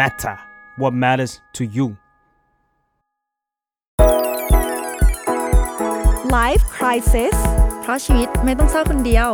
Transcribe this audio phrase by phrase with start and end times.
[0.00, 0.36] matter
[0.80, 1.86] what matters to you
[6.38, 7.36] Life Crisis
[7.82, 9.30] เพราะชีวิตไม่ต้องเศร้าคนเดียว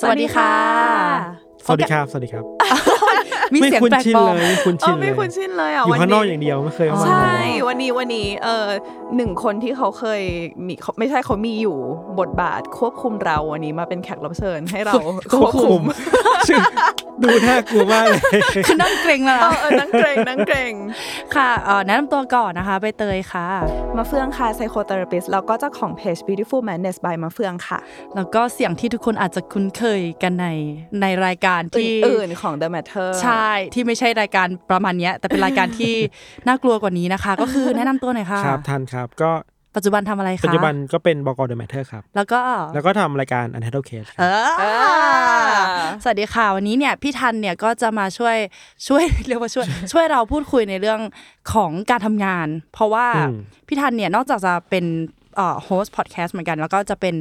[0.00, 0.52] สวัสดีค่ะ
[1.64, 2.91] สวัสดีครับ สวัสดีครับ
[3.54, 8.66] มีไม่เสียงคุ้นแปลกชินปลอมเลยไม่คุ้นเอชิอนเลไม่ยคุ้นชินเลยอะอยู่วันข้างนอกนี้อย่างเดียวไม่เคยเข้ามาใช่เลยวันนี้วันนี้เออ
[9.16, 10.22] หนึ่งคนที่เขาเคย
[10.66, 11.76] มีเขาไม่ใช่เขามีอยู่
[12.20, 14.94] บทบาทควบคุมเราวันนี้มาเป็นแขกรับเชิญให้เรา
[15.32, 15.82] ควบคุม
[16.48, 16.60] ซึ่ง
[17.22, 18.20] ดูน่ากลัวมากเลย
[18.66, 20.72] คือนั่งเกรงแล้วเอนะอเออนั่งเกรงนั่งเกรง
[21.36, 23.46] ค่ะเอ่อแนะนำตัวก่อนนะคะใบเตยค่ะ
[23.96, 27.78] มาเฟืองค่ะ psychotherapist แล้วก็เจ้าของเพจ beautiful madness by มาเฟืองค่ะ
[28.16, 30.46] แล้วก็เสียงที่ทุกคนอาจจะคุ้นเคยกันใน
[31.00, 33.41] ในรายการที่อื่นๆของ the matter ใช่
[33.74, 35.94] ที่ไม่ใช่รายการประมาณเนี้ย แต่เป็นรายการที่
[36.46, 39.32] น่ากลัวกว่านี้นะคะ ก็คือแนะนำตัวหน่อยค่ะครับทันครับก็
[39.76, 41.40] ปัจจุบันทำอะไรคะปัจจุบันก็เป็นบก.
[41.46, 42.40] The MATTER ครับ แล้วก็
[42.74, 44.62] แล้วก็ทำรายการ Untitled Case คเอรับอ
[46.02, 48.36] สวัสดีค่ะ วันนี้เนี่ยพี่ทันเนี่ยก็จะมาช่วย
[48.88, 51.00] ช่วยเรียกว่าช่วย ช่วยเราพูดคุยในเรื่อง
[51.52, 53.36] ของการทำงาน เพราะว่าอืม
[53.68, 54.84] พี่ทันเนี่ยนอกจากจะเป็น
[55.36, 57.14] เอ่อ host podcast เหมือนกัน แล้วก็จะเป็น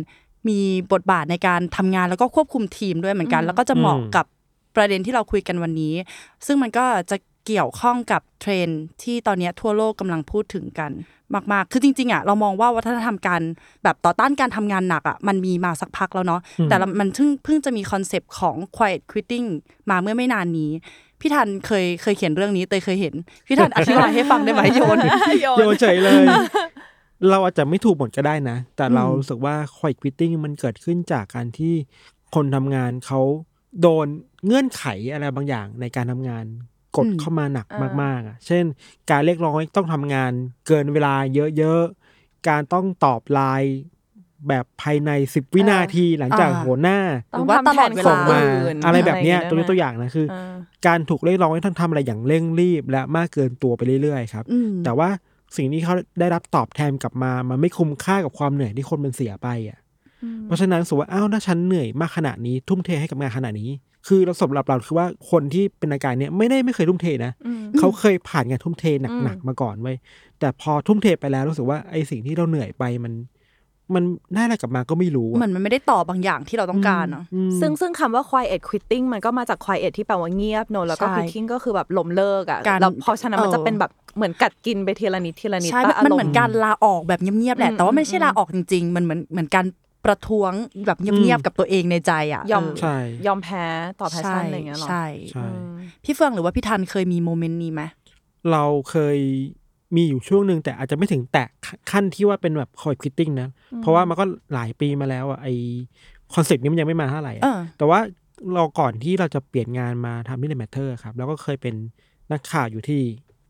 [0.50, 0.60] มี
[0.94, 4.26] บทบาทในการทำงานแล้วก็ควบคุมทีมด้วยเหมือนกัน แล้วก็จะเหมาะกับ
[4.76, 5.94] ประเด็นที่เราคุยกันวันนี้
[6.46, 10.92] ซึ่งมันก็จะเกี่ยวข้องกับเทรนด์ที่ตอนเนี้ยทั่วโลกกำลังพูดถึงกัน
[11.52, 13.42] มากๆ คือจริงๆอะเรามองว่าวัฒนธรรมการ
[13.84, 19.48] แบบต่อต้านการทำงานหนักอะมันมีมาสักพักแล้วเนาะแต่ละมันเพิ่งเพิ่งจะมีคอนเซปต์ของ quiet quitting
[19.90, 20.72] มาเมื่อไม่นานนี้
[21.20, 23.14] พี่ทันเคยเคยเขียนเรื่องนี้เตยเคยเห็น
[23.48, 24.98] พี่ทันอธิบายให้ฟังได้ไหมโยน
[25.58, 26.26] โยนเฉยเลย
[27.30, 31.74] เราอาจจะไม่ถูกหมดก็ได้นะ แต่เรารู้สึกว่า quiet quitting มันเกิดขึ้นจากการที่
[32.36, 33.22] คนทำงานเขา
[33.82, 34.08] โดน
[34.46, 34.84] เงื่อนไข
[35.14, 36.46] อะไรบางอย่างในการทำงาน
[36.98, 37.68] กดอืมเข้ามาหนัก
[38.02, 38.64] มากๆอะ เช่น
[39.10, 40.32] การเรียกร้องให้ต้องทำงาน
[40.68, 41.14] เกินเวลา
[41.58, 43.76] เยอะๆ การต้องตอบไลน์
[44.48, 47.00] แบบภายในสิบวินาทีหลังจากอ่าหัวหน้า
[47.32, 50.54] หรือว่าตลอดเวลาส่งมาอื่นอะไรแบบเนี้ยอะไรตัวอย่างนี้เงี้ยตัวอย่างนะคือเออ
[50.88, 55.10] การถูกเรียกร้องให้ต้องทำอะไรอย่างเร่งรีบ และมากเกินตัวไปเรื่อยๆครับอืมแต่ว่า
[55.58, 59.80] สิ่งที่เขาได้รับตอบแทนกลับมา มันไม่คุ้มค่ากับความเหนื่อยที่คนมันเสียไปอะ
[60.46, 63.70] เพราะฉะนั้นสมมติว่าอ้าวถ้าฉันเหนื่อยมากขนาดนี้ทุ่มเทให้กับงานขนาดนี้
[64.08, 69.96] คือเราสำหรับเราคือว่าคนที่เป็นอาการเนี้ยไม่ได้ไม่เคยทุ่มเทนะอืมเขาเคยผ่านงานทุ่มเทหนักอืมๆมาก่อนไว้ย
[70.40, 73.14] แต่พอทุ่มเทไปแล้วรู้สึกว่าไอ้สิ่งที่เราเหนื่อยไปมัน
[73.96, 89.66] มันได้อะไรกลับมาก็ไม่รู้อะเหมือนมันไม่ได้ตอบบางอย่างที่เราต้องการเนาะอืมซึ่งซึ่งคำว่า quiet quitting มันก็มาจาก quiet ที่แปลว่าเงียบเนอะแล้วก็ใช่ quitting ก็คือแบบล้มเลิกอะการแล้วเพราะฉะนั้นมันเออจะเป็นแบบเหมือนกัดกินไปทีละนิดทีละนิดใช่ปะมันเหมือนารณ์การลาออกแบบเงียบๆแหละอืมแต่ว่าไม่ใช่อืมลาออกจริงๆ มันเหมือนเหมือนการ
[90.06, 90.54] ประท้วง
[90.86, 92.98] แบบเงียบๆกับตัวเองในใจอะยอมเใช่
[93.28, 93.66] ยอมแพ้
[94.00, 95.48] ต่อ passion อะไรอย่างเงี้ยหรอใช่ใช่
[96.04, 97.82] พี่เฟิงหรือว่าพี่ทันเคยมี moment นี้ไหม
[98.52, 99.18] เราเคย
[99.96, 101.48] มีอยู่ช่วงหนึ่งแต่อาจจะไม่ถึงแตะ
[101.92, 108.00] ขั้นที่ว่าเป็นแบบ quiet quitting นะ เพราะว่ามันก็หลายปีมาแล้วอะไอ้ concept นี้มันยังไม่มาเท่าไหร่อะเออแต่ว่า
[108.54, 111.76] เราก่อนที่เราจะเปลี่ยนงานมาทำที่ The MATTER ครับ แล้วก็เคยเป็น
[112.32, 113.02] นักข่าวอยู่ที่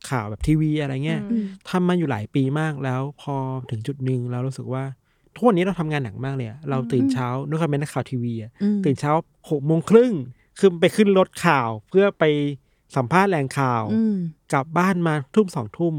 [0.10, 3.36] ข่าวแบบทีวีอะไรเงี้ยอืมทำมาอยู่หลายปีมากแล้ว พอ
[3.72, 4.84] ถึงจุดหนึ่งเรารู้สึกว่า
[5.36, 9.12] ทุกวันนี้เราทำงานหนักมากเลยอะเราตื่นเช้าด้วยความเป็นนักข่าวทีวีอะอืมตื่นเช้า
[9.50, 10.14] หกโมงครึ่ง
[10.60, 12.24] คือไปขึ้นรถข่าวเพื่อไป
[12.96, 14.16] สัมภาษณ์แหล่งข่าวอืม
[14.54, 15.96] กลับบ้านมาทุ่มสองทุ่ม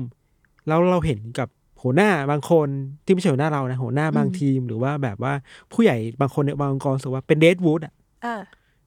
[0.66, 1.48] แล้วเราเห็นกับ
[1.82, 2.69] หัวหน้าบางคน
[3.04, 5.32] ที่ไม่ใช่หัวหน้าเรานะหัวหน้าบางทีม หรือว่าแบบว่า
[5.72, 7.94] ผู้ใหญ่บางคนในบางองค์กรรู้สึกว่าเป็นเดดวูดอะ
[8.25, 8.34] อ่า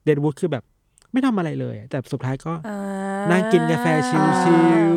[0.04, 0.64] เดดวูดคือแบบ
[1.12, 2.78] ไม่ทำอะไรเลยอะแต่สุดท้ายก็อ่า
[3.30, 4.18] นั่งกินกาแฟชิ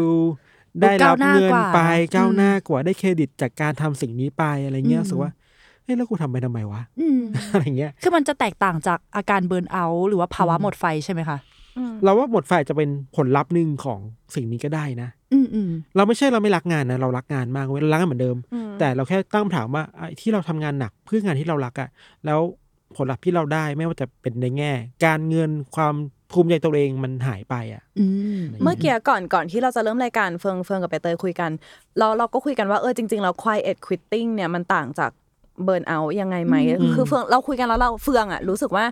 [0.01, 1.79] ลๆได้รับเงินไป
[2.15, 11.37] ก้าวหน้ากว่าได้เครดิตจากการทำสิ่งนี้ไปอะไรเงี้ยรู้สึกว่าเฮ้ยแล้วกูทำไปทำไมวะอืมอะไรเงี้ยคือมันจะแตกต่างจากอาการเบิร์นเอาท์หรือว่าภาวะหมดไฟใช่ไหมคะ
[12.03, 13.99] เราว่าหมดไฟจะเป็นผลลัพธ์หนึ่งของ
[14.35, 21.89] สิ่งนี้ก็ได้นะ อืมอืมเราไม่ใช่เราไม่รักงานนะ เรารักงานมากเว้ยเรารักงานเหมือนเดิมอืมแต่เราแค่ตั้งคำถามว่าไอ้ที่เราทำงานหนักเพื่องานที่เรารักอะ
[22.25, 22.39] แล้ว
[22.97, 24.71] ผลลัพธ์ที่เราได้ไม่ว่าจะเป็นในแง่
[25.05, 25.93] การเงินความ
[26.31, 28.05] ภูมิใจตัวเองมันหายไปอะอื
[28.37, 31.51] มเมื่อกี้ก่อนก่อนที่เราจะเริ่มรายการเฟืองเฟืองกับไปเตยคุยกัน
[31.97, 35.11] เราเราก็คุยกันว่าเออจริงๆแล้ว quiet quitting เนี่ยมันต่างจาก
[35.63, 36.55] เบิร์นเอายังไงไหม
[36.95, 38.85] คือเฟืองเราคุยกันแล้วเราเฟืองอะรู้สึกว่า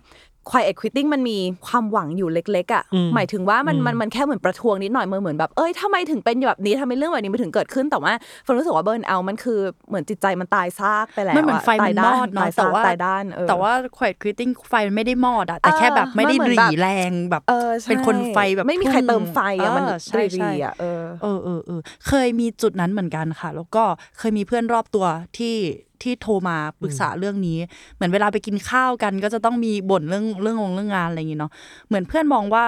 [0.52, 1.38] quiet quitting มันมี
[1.68, 2.84] ความหวังอยู่เล็ก ๆอะ
[3.16, 8.14] หมายถึงว่ามันมันมันแค่เหมือนประท้วงนิดหน่อยมันเหมือนแบบเอ้ยทำไมถึงเป็นแบบนี้ทำไมเรื่องแบบนี้มันถึงเกิดขึ้นแต่ว่า
[8.44, 9.60] เฟืองรู้สึกว่าเบิร์นเอามันคือ
[9.90, 23.84] เหมือนจิตใจมันตายซากไปแล้วมันเหมือนไฟตามัยนมด้าอดตาเนาะยแต่ซากว่าตายด้านเออแต่ว่า quiet quitting ไฟมันไม่ได้มอดอะแต่แค่แบบไม่ได้มันเหมืหอนรีแบบแรงแบบเออใช่เป็นคนไฟแบบไม่มีใครเติมไฟอะมันเใช่ใช่รีๆอะเออเออเออเออเคยมีจุดนั้นเหมือนกันค่ะ แล้วก็
[24.18, 25.06] เคยมีเพื่อนรอบตัว
[25.38, 25.56] ที่
[26.04, 27.58] ที่โทรมาปรึกษาเรื่องนี้
[27.96, 31.52] เหมือนเวลาไปกินข้าวกัน ก็จะต้องมีบ่นเรื่องเรื่องงงเรื่องงานอะไรอย่างงี้เนาะ
[31.88, 32.64] เหมือนเพื่อนมองว่า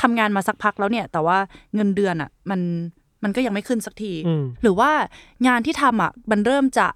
[0.00, 1.38] ทำงานมาสักพักแล้วเนี่ย แต่ว่า
[1.74, 2.60] เงินเดือนอะ มัน
[3.22, 4.90] มันก็ยังไม่ขึ้นสักทีอืมหรือว่า
[5.46, 6.86] งานที่ทำอะมันเริ่มจะ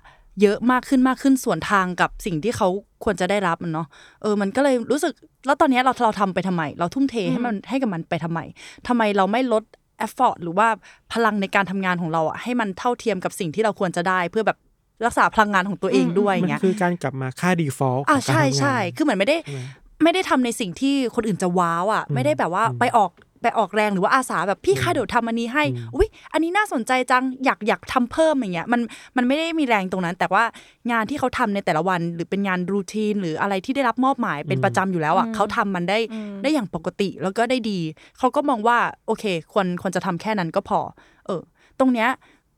[0.42, 2.68] เยอะมากขึ้นมากขึ้นส่วนทางกับสิ่งที่เขา
[3.04, 3.86] ควรจะได้รับมันเนาะ
[4.22, 5.12] เออมันก็เลยรู้สึก
[5.46, 8.40] แล้วตอนเนี้ยเราเราทำไปทำไม เราทุ่มเทให้มันให้กับมันไปทำไม
[8.88, 9.64] ทำไมเราไม่ลด
[10.06, 10.68] effort หรือว่า
[11.12, 14.58] พลังในการทำงานของเราอะให้มันเท่าเทียมกับสิ่งที่เราควรจะได้เพื่อแบบ
[15.04, 19.60] รักษาพลังงานของตัวเองด้วยมันเงี้ยคือการกลับมาค่า default ของอ่าการใช่ทำงานใช่คือเหมือนไม่ได้ใช่ไหม
[20.02, 23.10] ไม่ได้ทำในสิ่งที่คนอื่นจะว้าวอะ ไม่ได้แบบว่าไปออก
[23.42, 25.64] ไปออกแรงหรือว่าอาสาแบบพี่คะเดี๋ยวทำอันนี้ให้
[25.96, 28.80] อุ้ยอันนี้น่าสนใจจังอยากอยากทำเพิ่มอย่างเงี้ยมัน
[29.16, 30.44] มันไม่ได้มีแรงตรงนั้น แต่ว่า
[30.92, 35.98] งานที่เขาทำในแต่ละวัน หรือเป็นงานรูทีนหรืออะไรที่ได้รับมอบหมายเป็นประจำอยู่แล้วอะเขาทำมันได้
[36.42, 37.78] ได้อย่างปกติแล้วก็ได้ดี
[38.18, 40.80] เขาก็มองว่าโอเคควรควรจะทำแค่นั้นก็พอ
[41.26, 41.40] เออ
[41.78, 42.08] ตรงเนี้ย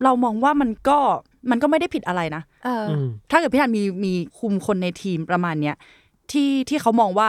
[0.04, 0.98] เรามองว่ามันก็
[1.50, 5.76] มันก็ไม่ได้ผิดอะไรนะเอออืมถ้าเกิดพี่ธันมีมีคุมคนในทีมประมาณเนี้ย
[6.32, 7.28] ที่ที่เขามองว่า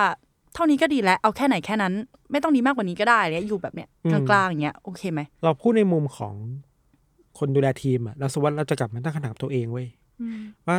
[0.53, 1.93] เท่านี้ก็ดีแล้ว เอาแค่ไหนแค่นั้น
[2.31, 6.33] ไม่ต้องดีมากกว่านี้ก็ได้เนี่ยอยู่แบบเนี้ยอืกมลางๆอย่างเงี้ยโอเคไหมเราพูดในมุมของ
[7.37, 9.87] คนดูแลทีมอะเราสกวัสเราจะกลับมาตั้งคำถามตัวเองเว้ย
[10.67, 10.77] ว่า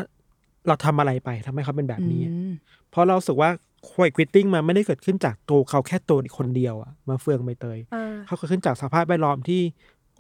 [0.66, 2.52] เราทำอะไรไปทำให้เขาเป็นแบบนี้อะอืม
[2.90, 3.50] เพราะเรารู้สึกว่า
[3.90, 9.60] ควายควิตติ้งมันไม่ได้เกิดขึ้นจากตัวเขาแค่ตัวคนเดียวอะมาเฟืองใบเตยเออเขาเกิดขึ้นจากสภาพแวดล้อมที่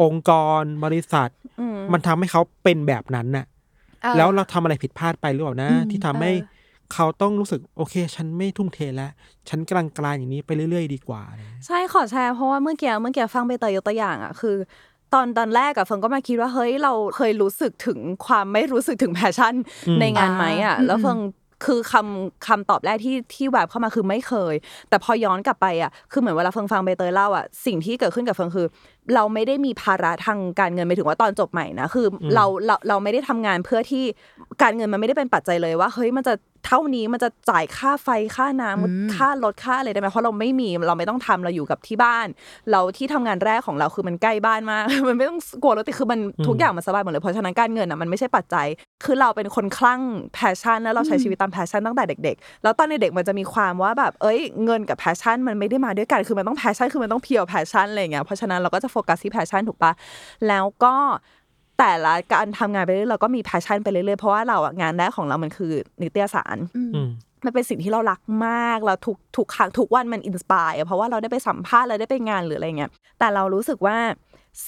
[0.02, 1.30] องค์กรบริษัท
[1.60, 3.46] อืมมันทำให้เขาเป็นแบบนั้นน่ะ
[4.02, 6.56] เออแล้วเราทำอะไรผิดพลาดไปหรือเปล่านะ ที่ทำให้เออ
[6.94, 9.10] เขาต้องรู้สึกโอเค ฉันไม่ทุ่มเทแล้ว
[9.48, 14.56] ฉันกลางกลางๆอย่างนี้ไปเรื่อย ๆ ดีกว่าอะไรเงี้ยใช่ขอแชร์เพราะว่าเมื่อกี้เมื่อกี้ฟังไปเตยยกตัวอย่างอะคือ
[15.14, 19.54] ตอนตอนแรกอะเฟิงก็มาคิดว่าเฮ้ยเราเคยรู้สึกถึงความไม่รู้สึกถึง passion
[20.00, 21.18] ในงานไหมอะอ่าแล้วเฟิง
[21.66, 24.54] คือคำคำตอบแรกที่ที่แวบเข้ามาคือไม่เคย
[24.88, 28.66] แต่พอย้อนกลับไปอะคือเหมือนเวลาเฟิงฟังใบเตยเล่าอะสิ่งที่เกิดขึ้นกับเฟิงคือ
[29.14, 34.04] เราไม่ได้มีภาระทางการเงินไปถึงว่าตอนจบใหม่นะคืออเราเราเราไม่ได้ทำงานเพื่อที่
[34.62, 36.34] การเงินมันไม่ได้เป็นปัจจัยเลยว่าเฮ้ยมันจะ
[36.66, 42.26] เท่านี้มันจะจ่ายค่าไฟค่าน้ำค่ารถค่าอะไรได้ไหมเพราะเราไม่มีเราไม่ต้องทำเราอยู่กับที่บ้าน
[42.70, 48.66] เราที่ทำงานแรกของเราคือมันใกล้บ้านมาก มันไม่ต้องกลัวรถติดคือมันทุกอย่างมันสบายหมดเลยเพราะฉะนั้นการเงินอะมันไม่ใช่ปัจจัย
[49.04, 50.00] คือเราเป็นคนคลั่ง
[50.34, 59.92] passion แล้วเราใช้ชีวิตตาม passion ตั้งแต่เด็ก ๆ แล้วตอนเด็กๆมันจะมีความว่าแบบเอ้ยเงินกับ passion มันไม่ได้มาด้วยกันคือมันต้อง passion คือมันต้อง pure passion อะไรอย่างเงี้ยเพราะฉะนั้นเราก็จะโฟกัสที่ passion ถูกปะ
[60.48, 60.94] แล้วก็
[61.78, 65.72] แต่ละการทำงานไปเรื่อยๆเราก็มี passion ไปเรื่อยๆเพราะว่าเราอะงานแรกของเรามันคือ
[66.02, 67.08] นิตยสารอืม
[67.44, 73.96] มันเป็นสิ่งที่เรารักมากแล้วทุกทุกครั้งทุกวันมัน inspire เพราะว่าเราได้ไปสัมภาษณ์เราได้ไปงานหรืออะไรเงี้ยแต่เรารู้สึกว่า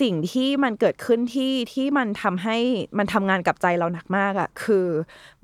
[0.00, 2.56] สิ่งที่มันเกิดขึ้นที่ที่มันทำให้
[2.98, 4.87] มันทำงานกับใจเราหนักมากอะคือ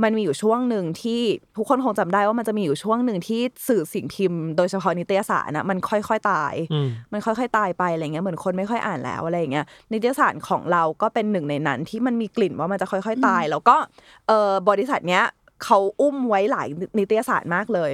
[0.02, 1.20] มันมีอยู่ช่วงหนึ่งที่
[1.56, 13.76] ทุกคนคงจำได้ว่ามันจะมีอยู่ช่วงหนึ่งที่สื่อสิ่งพิมพ์โดยเฉพาะนิตยสารนะมันค่อยๆตายอืมมันค่อยๆตายไปอะไรเงี้ยเหมือนคนไม่ค่อยอ่านแล้วอะไรอย่างเงี้ยนิตยสารของเราก็เป็นหนึ่งในนั้นที่มันมีกลิ่นว่ามันจะค่อย ๆ ตาย แล้วก็
[14.28, 15.24] เออบริษัทเนี้ย
[15.64, 17.90] เขาอุ้มไว้หลายนิตยสารมากเลย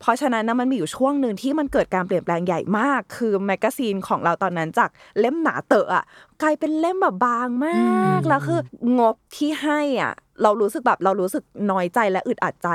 [0.00, 6.04] เพราะฉะนั้นนะมันมีอยู่ช่วงหนึ่งที่มันเกิดการเปลี่ยนแปลงใหญ่มาก คือแมกกาซีนของเราตอนนั้นจากเล่มหนาเตอะอะ
[6.42, 8.60] กลายเป็นเล่มแบบบางมากแล้วคือ
[8.98, 10.12] งบที่ให้อะ
[10.42, 12.68] เรารู้สึกแบบเรารู้สึกน้อยใจและอึดอัดใจ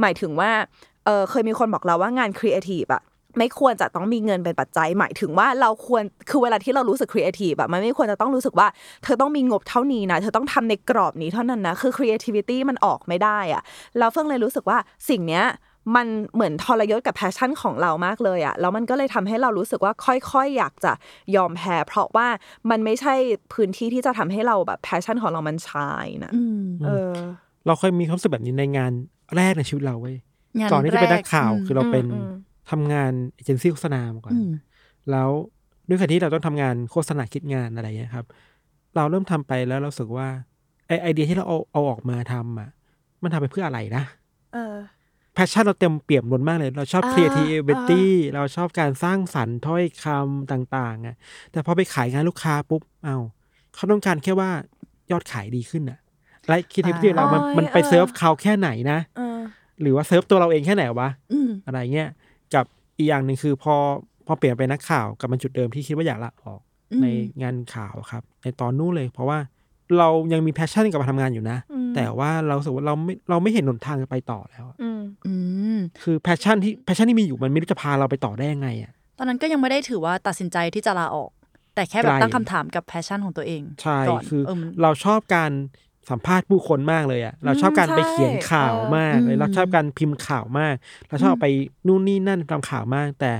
[0.00, 0.50] หมายถึงว่า
[1.04, 3.02] เออเคยมีคนบอกเราว่างานครีเอทีฟอะ
[3.38, 8.68] ไม่ควรจะต้องมีเงินเป็นปัจจัย หมายถึงว่าเราควรคือเวลาที่เรารู้สึกครีเอทีฟแบบมันไม่ควรจะต้องรู้สึกว่า
[9.04, 13.62] เธอต้องมีงบเท่านี้นะเธอต้องทำในกรอบนี้เท่านั้นนะคือ creativity มันออกไม่ได้อะ
[13.98, 14.78] แล้วเฟื่องเลยรู้สึกว่า
[15.08, 15.44] สิ่งเนี้ย
[15.94, 20.92] มันเหมือนทรยศกับ passion ของเรามากเลยอะแล้วมันก็เลยทำให้เรารู้สึกว่าค่อยๆ อยากจะ
[21.36, 22.28] ยอมแพ้เพราะว่า
[22.70, 23.14] มันไม่ใช่
[23.52, 27.12] พื้นที่ที่จะทำให้เราแบบ passion ของเรามัน shine นะอืมเออ
[27.66, 28.92] เราเคยมีความรู้สึกแบบนี้ในงาน
[29.36, 30.16] แรกในชีวิตเราเว้ย
[30.58, 32.28] งานก่อนที่จะเป็นนักข่าวแรกคือเราเป็นอืม
[32.70, 34.50] ทำงานเอเจนซี่โฆษณามาก่อนอืม
[35.10, 35.30] แล้ว
[35.88, 38.26] ด้วยการที่เราต้องทำงานโฆษณาคิดงานอะไรเงี้ยครับ
[38.96, 40.28] เราเริ่มทำไปแล้วเรารู้สึกว่า
[40.86, 42.68] ไอไอเดียที่เราเอาเอาออกมาทำอะ
[43.22, 44.04] มันทำไปเพื่ออะไรนะ
[44.54, 44.76] เออ
[45.36, 51.16] passion เราเต็มเปี่ยมล้นมากเลย เราชอบอ่า creativity เราชอบการสร้างสรรค์ถ้อยคำต่างๆอะ
[51.52, 53.16] แต่พอไปขายงานลูกค้าปุ๊บเอา
[53.74, 54.50] เขาต้องการแค่ว่า
[55.10, 55.98] ยอดขายดีขึ้นอะ
[56.48, 59.38] และ creativity เรามันโอ้ยมันไปเออเซิร์ฟเขาแค่ไหนนะเออ
[59.80, 62.08] หรือว่าเซิร์ฟตัวเราเองแค่ไหนวะอืมอะไรเงี้ย
[62.54, 62.64] กับ
[62.98, 63.74] อีกอย่างหนึ่งคือพอ
[64.26, 66.60] พอเปลี่ยนไปเป็นนักข่าวกลับมาจุดเดิมที่คิดว่าอยากลาออก
[66.92, 67.06] อืมใน
[67.42, 69.38] งานข่าวครับ ในตอนนู้นเลย เพราะว่า
[69.98, 75.32] เรายังมี passion กับมาทำงานอยู่นะอืมแต่ว่าเรารู้สึกว่าเราไม่เราไม่เห็นหนทางจะไปต่อแล้วอะอืมอื
[75.76, 81.30] มคือ passion ที่ passion ที่มีอยู่มันไม่รู้จะพาเราไปต่อได้ยังไงอะตอนนั้นก็ยังไม่ได้ถือว่าตัดสินใจที่จะลาออก
[81.74, 85.52] แต่แค่แบบไกลตั้งคำถามกับ passion ของตัวเองใช่ก่อนคือเออมันเราชอบการ
[86.10, 90.74] สัมภาษณ์ผู้คนมากเลยอะเราชอบการไปเขียนข่าวมากเลยอืมเราชอบการพิมพ์ข่าวมาก
[91.08, 91.46] เราชอบไป
[91.86, 93.32] นู่นนี่นั่นทำข่าวมาก แต่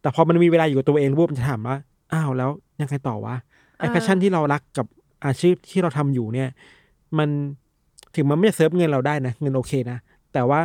[0.00, 1.76] แต่พอมันมีเวลาอยู่กับตัวเองปุ๊บมันจะถามว่า
[2.12, 2.50] อ้าวแล้ว
[2.80, 3.36] ยังไงต่อวะ
[3.78, 4.86] ไอ้อ่าแพชชั่นที่เรารักกับ
[5.24, 6.50] อาชีพที่เราทำอยู่เนี่ย
[7.18, 7.28] มัน
[8.14, 9.98] ถึงมันไม่จะเซิร์ฟเงินเราได้นะ เงินโอเคนะ
[10.32, 10.60] แต่ว่า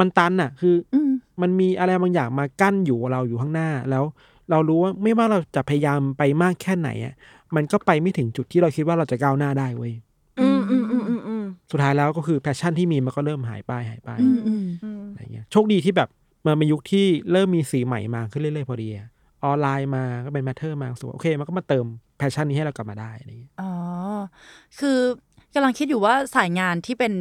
[0.00, 1.10] มันตันอะ คืออืม
[1.42, 4.04] มันมีอะไรบางอย่างมากั้นอยู่เราอยู่ข้างหน้า แล้ว
[4.50, 7.14] เรารู้ว่าไม่ว่าเราจะพยายามไปมากแค่ไหนอะ
[7.56, 9.92] มันก็ไปไม่ถึงจุดที่เราคิดว่าเราจะก้าวหน้าได้เว้ย
[10.40, 16.08] อืมอืมอืมอืมอืมสุดท้ายแล้วก็คือ passion ที่มีมันก็เริ่มหายไปหายไปอืมอืมอืมอะไรเงี้ยโชคดีที่แบบ
[16.46, 19.08] มันเป็นยุคที่เริ่มมีสื่อใหม่มาขึ้นเรื่อยๆพอดีอะ
[19.44, 21.86] ออนไลน์มาก็เป็น Matter มาช่วยโอเค มันก็มาเติม
[22.18, 23.70] passion นี้ให้เรากลับมาได้อะไรเงี้ยอ๋อ
[24.80, 24.98] คือ
[25.54, 27.12] กำลังคิดอยู่ว่าสายงานที่เป็น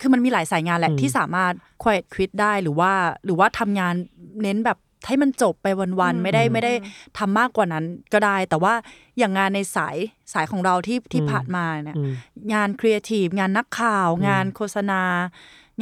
[0.00, 2.92] คือมันมีหลายสายงานแหละอืมที่สามารถ quiet quit ได้หรือว่า
[3.24, 3.94] หรือว่าทำงาน
[4.42, 5.66] เน้นแบบให้มันจบไป
[6.00, 6.72] วันๆไม่ได้ไม่ได้
[7.18, 8.74] ทำมากกว่านั้นก็ได้ แต่ว่า
[9.18, 9.96] อย่างงานในสาย
[10.32, 12.12] สายของเราที่ที่ผ่านมาเนี่ยอืม
[12.54, 15.02] งานครีเอทีฟงานนักข่าว งานโฆษณา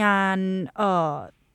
[0.02, 0.38] งาน
[0.76, 1.10] เอ่อ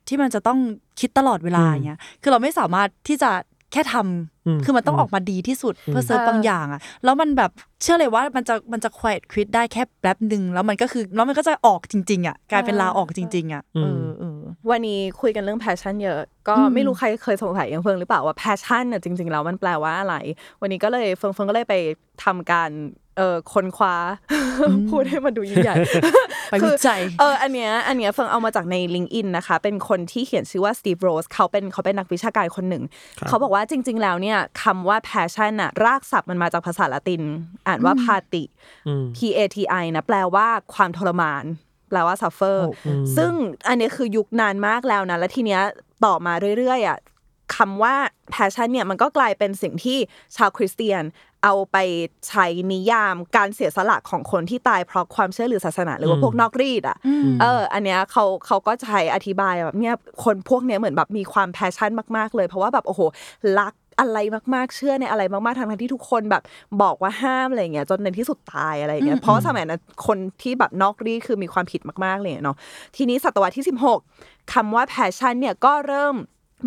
[0.08, 0.58] ที่มันจะต้อง
[1.00, 3.30] คิดตลอดเวลาอืมอย่างเงี้ยคือเราไม่สามารถที่จะ
[3.72, 7.50] แค่ทำอืมคือมันต้องอืมออกมาดีที่สุดเพื่อมเซิร์ฟบางอย่างอะแล้วมันแบบ
[7.82, 14.38] เชื่อเลยว่ามันจะมันจะ quiet quit ได้แค่แป๊บหนึ่งแล้วมันก็คือแล้วมันก็จะออกจริง ๆอะกลายเป็นลาออกจริง ๆอะเออเออ
[14.70, 20.14] วันนี้คุยกันเรื่อง passion เยอะ ก็อืมไม่รู้ใครเคยสงสัยอย่างเฟิงหรือเปล่าว่า passion น่ะจริงๆแล้วมันแปลว่าอะไร
[20.60, 21.74] วันนี้ก็เลยเฟิงเฟิงก็เลยไป
[22.24, 22.70] ทำการ
[23.16, 23.94] เอ่อค้นคว้า
[24.90, 25.76] พูดให้มันดูยิ่งใหญ่
[26.50, 32.84] ไปวิจัยเอออันเนี้ยอันเนี้ยเฟิงเอามาจากใน LinkedIn นะคะ เป็นคนที่เขียนชื่อว่า Steve Rose เขาเป็นเขาเป็นนักวิชาการคนหนึ่ง
[33.28, 37.22] เขาบอกว่าจริง ๆ แล้วเนี่ยคำว่า passion น่ะรากศัพท์มันมาจากภาษาละติน
[37.66, 38.42] อ่านว่า pati
[38.86, 41.44] อืม P A T I นะแปลว่าความทรมาน
[41.88, 43.32] แปลว่า suffer โอ้อืมซึ่ง
[43.68, 45.62] อันเนี้ยคือยุคนานมากแล้วนะ แล้วทีเนี้ย
[46.04, 46.98] ต่อมาเรื่อยๆอะ
[47.56, 47.94] คำว่า
[48.34, 49.98] passion เนี่ยมันก็กลายเป็นสิ่งที่
[50.36, 51.04] ชาวคริสเตียน
[51.44, 51.76] เอาไป
[52.28, 56.96] ใช้นิยามการเสียสละของคนที่ตายเพราะความเชื่อหรือศาสนาหรือว่าพวกนอกรีดอะ
[57.40, 63.00] เออ อันเนี้ยเขาเขาก็ใช้อธิบายแบบเนี่ยคนพวกเนี้ยเหมือนแบบมีความ passion มาก ๆ เลย เพราะว่าแบบโอ้โห
[63.58, 64.18] รักอะไร
[64.54, 66.42] มากๆเชื่อในอะไรมากๆทั้งๆที่ทุกคนแบบ
[66.82, 72.56] บอกว่าห้ามอะไรเงี้ยจนในที่สุดตายอะไรเงี้ยเพราะว่าสมัยนั้นคนที่แบบนอกรีตคือมีความผิดมากๆเลยเนาะ
[72.96, 73.66] ทีนี้ศตวรรษที่
[74.08, 76.14] 16คำว่า passion เนี่ยก็เริ่ม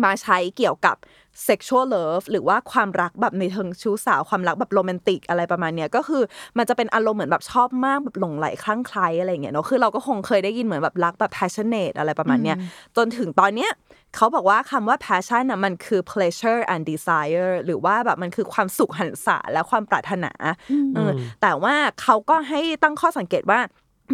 [0.04, 0.96] มาใช้เกี่ยวกับ
[1.48, 6.22] sexual love หรือว่าความรักแบบในเชิงชู้สาวความรักแบบโรแมนติกอะไรประมาณเนี้ยก็คือ
[6.58, 12.56] มันจะเป็นอารมณ์เหมือนแบบชอบมากแบบหลงไหลคลั่งไคล้อะไรอย่างเงี้ยเนาะคือเราก็คงเคยได้ยินเหมือนแบบรักแบบ passionate อะไรประมาณเนี้ย
[12.96, 13.70] จนถึงตอนเนี้ย
[14.16, 20.32] เขาบอกว่าคำว่า passion น่ะมันคือ pleasure and desire หรือว่าแบบมันคือความสุขหันษาและความปรารถนา
[20.94, 21.10] เออ
[21.42, 23.60] แต่ว่าเขาก็ให้ตั้งข้อสังเกตว่า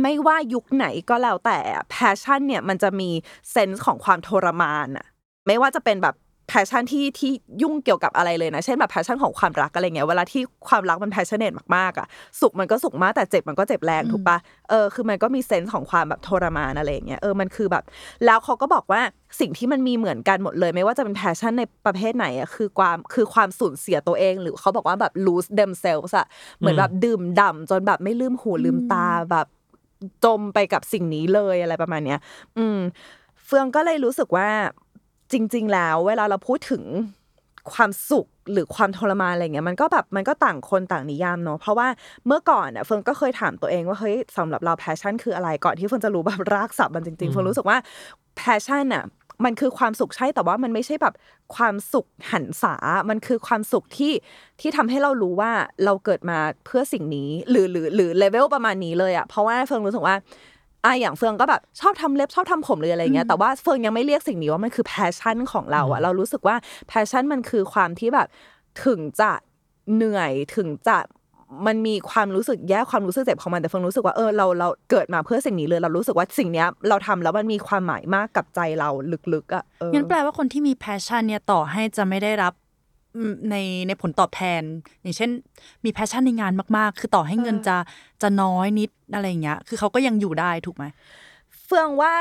[0.02, 1.58] ไม่ว่ายุคไหนก็แล้วแต่
[1.94, 3.10] passion เนี่ยมันจะมี
[3.50, 5.06] เซนส์ของความทรมานอะ
[5.47, 6.16] ไม่ว่าจะเป็นแบบ
[6.54, 7.32] passion ที่ที่
[7.62, 12.06] ยุ่งเกี่ยวกับอะไรเลยนะเช่นแบบ passion ของความรักอะไรเงี้ยเวลาที่ความรักมัน passionate มากๆอะ
[12.40, 14.38] สุขมันก็สุขมากแต่เจ็บมันก็เจ็บแรงถูกปะ
[14.70, 17.85] เออคือมันก็มีเซนส์ของความแบบทรมานอะไรเงี้ยเออมันคือแบบ
[18.26, 19.00] แล้วเขาก็บอกว่า
[19.40, 26.26] สิ่งที่มันมีเหมือนกันหมดเลย ไม่ว่าจะเป็น passion ในประเภทไหนอะคือความคือความสูญเสียตัวเอง หรือเขาบอกว่าแบบ lose themselves อะ
[26.59, 29.47] เหมือนแบบดื่มด่ำจนแบบไม่ลืมหูลืมตาแบบ
[30.25, 32.18] จมไปกับสิ่งนี้เลยอะไรประมาณเนี้ย
[32.59, 32.78] อืม
[33.47, 34.49] เฟืองก็เลยรู้สึกว่า
[35.32, 36.84] จริง ๆ แล้ว เวลาเราพูดถึง
[37.72, 41.88] ความสุขหรือความทรมานอะไรเงี้ยมันก็แบบมันก็ต่างคนต่างนิยามเนาะเพราะว่า
[42.26, 47.78] เมื่อก่อนอะเฟิงก็เคยถามตัวเองว่าเฮ้ยสำหรับเรา passion คืออะไรก่อนที่เฟิงจะรู้แบบรากศัพท์มันจริงๆเฟิงรู้สึกว่า
[48.37, 49.04] passion อะ
[49.44, 51.14] มันคือความสุขใช่แต่ว่ามันไม่ใช่แบบ
[51.56, 52.75] ความสุขหรรษา
[53.10, 54.12] มันคือความสุขที่
[54.60, 55.50] ที่ทำให้เรารู้ว่า
[55.84, 60.14] เราเกิดมาเพื่อสิ่งนี้ หรือหรือหรือเลเวลประมาณนี้เลยอะเพราะว่าเฟิงรู้สึกว่า
[60.84, 66.56] อะอย่างเฟืองก็แบบชอบทำเล็บชอบทำผมเลยอะไรเงี้ยแต่ว่าเฟืองยังไม่เรียกสิ่งนี้ว่ามันคือ passion ของเราอะเรารู้สึกว่า
[66.88, 68.26] passion มันคือความที่แบบ
[68.84, 69.30] ถึงจะ
[69.94, 70.99] เหนื่อยถึงจะ
[71.66, 78.88] มันมีความรู้สึกแย่ความรู้สึกเจ็บของมันแต่เฟืองรู้สึกว่าเออเราเราเกิดมาเพื่อสิ่งนี้เลยเรารู้สึกว่าสิ่งเนี้ยเราทำแล้วมันมีความหมายมากกับใจเรา
[79.34, 82.69] ลึกๆอะเอองั้นแปลว่าคนที่มี passion เนี่ยต่อให้จะไม่ได้รับอืม
[83.50, 83.57] ใน
[83.88, 84.62] ในผลตอบแทน
[85.02, 85.31] อย่างเช่น
[85.85, 87.76] มี passion ในงานมาก ๆ คือต่อให้เงินจะ
[88.23, 90.85] จะน้อยนิดอะไรอย่างเงี้ยคือเขาก็ยังอยู่ได้ถูกไหม
[91.64, 92.12] เฟืองว่า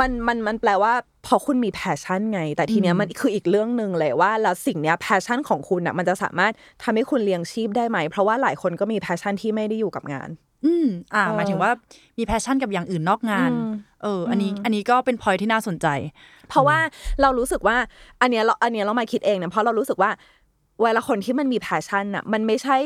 [0.00, 0.92] มันมันมันแปลว่า
[1.26, 10.28] พอคุณมี passion ไง แต่ทีเนี้ยมันคืออีกเรื่องหนึ่งเลยว่าแล้วสิ่งเนี้ย passion ของคุณอะมันจะสามารถทำให้คุณเลี้ยงชีพได้ไหม เพราะว่าหลายคนก็มี passion ที่ไม่ได้อยู่กับงาน
[10.64, 11.70] อืมอ่าเออหมายถึงว่า
[12.18, 13.72] มี passion กับอย่างอื่นนอกงานอืม
[14.02, 15.86] เออ อันนี้อันนี้ก็เป็นพอยที่น่าสนใจ
[16.48, 16.78] เพราะว่า
[17.20, 17.76] เรารู้สึกว่า
[18.20, 20.10] อันเนี้ยเราอันเนี้ยเรามาคิดเองเนี่ยเพราะเรารู้สึกว่า
[20.82, 22.76] เวลาคนที่มันมี passion อะมันไม่ใช่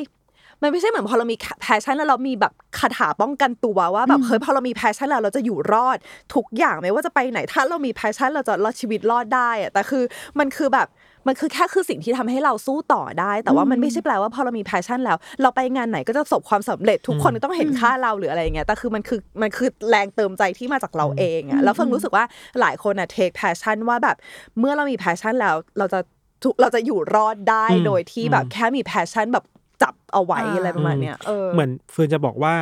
[0.63, 5.99] มันไม่ใช่เหมือนพอเรามี passion แล้วเรามีแบบคาถาป้องกันตัวว่าแบบเฮ้ยพอเรามี passion แล้วเราจะอยู่รอด
[6.35, 10.03] ทุกอย่างไม่ว่าจะไปไหนถ้าเรามี passion เราจะรอดชีวิตรอดได้อะแต่คือ
[10.39, 10.89] มันคือแบบ
[11.27, 22.25] มันคือแค่คือสิ่งที่ทำให้เราสู้ต่อได้ แต่ว่ามันไม่ใช่แปลว่าพอเรามี passion แล้ว เราไปงานไหนก็จะประสบความสำเร็จทุกคนต้องเห็นค่าเราหรืออะไรอย่างเงี้ยแต่คือมันคือมันคือแรงเติมใจที่มาจากเราเองอะแล้วเฟิงรู้สึกว่า
[22.61, 24.17] หลายคนอะ take passion ว่าแบบ
[24.59, 26.20] เมื่อเรามี passion แล้วเราจะทุก
[26.61, 29.45] เราจะอยู่รอดได้อืมโดยที่แบบแค่มี passion แบบ
[29.83, 32.55] จับเอาไว้อ่าอะไรประมาณเนี้ยเออเหมือนเฟิร์นจะบอกว่า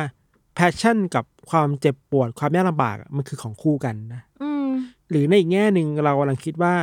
[0.55, 4.67] passion กับความเจ็บปวดความยากลำบากอะมันคือของคู่กันนะอืม
[5.09, 6.73] หรือในอีกแง่หนึ่งเรากำลังคิดว่า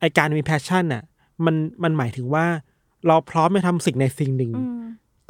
[0.00, 1.02] ไอการมี passion น่ะ
[1.44, 2.46] มันมันหมายถึงว่า
[3.06, 4.82] เราพร้อมจะทำสิ่งในสิ่งหนึ่งอืม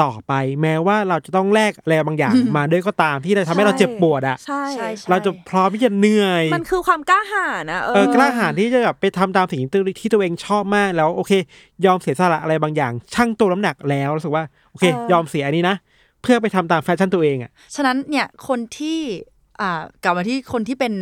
[0.03, 9.61] ต่อไป แม้ว่าเราจะต้องแลกอะไรบางอย่างมาด้วยก็ตามที่จะทำให้เราเจ็บปวดอะใช่ใช่ใช่เราจะพร้อมที่จะเหนื่อย มันคือความกล้าหาญนะเออกล้าหาญที่จะแบบไปทำตามสิ่ง
[10.00, 11.33] ที่ตัวเองชอบมากแล้วโอเค
[11.87, 15.76] ยอมเสียสละอะไรบางอย่าง ชั่งตวงน้ำหนักแล้วรู้สึกว่าโอเค ยอมเสียอันนี้นะ
[16.23, 18.99] เพื่อไปทำตาม passion ตัวเองอะฉะนั้นเนี่ยคนที่
[19.61, 20.95] อ่ากลับมาที่คนที่เป็น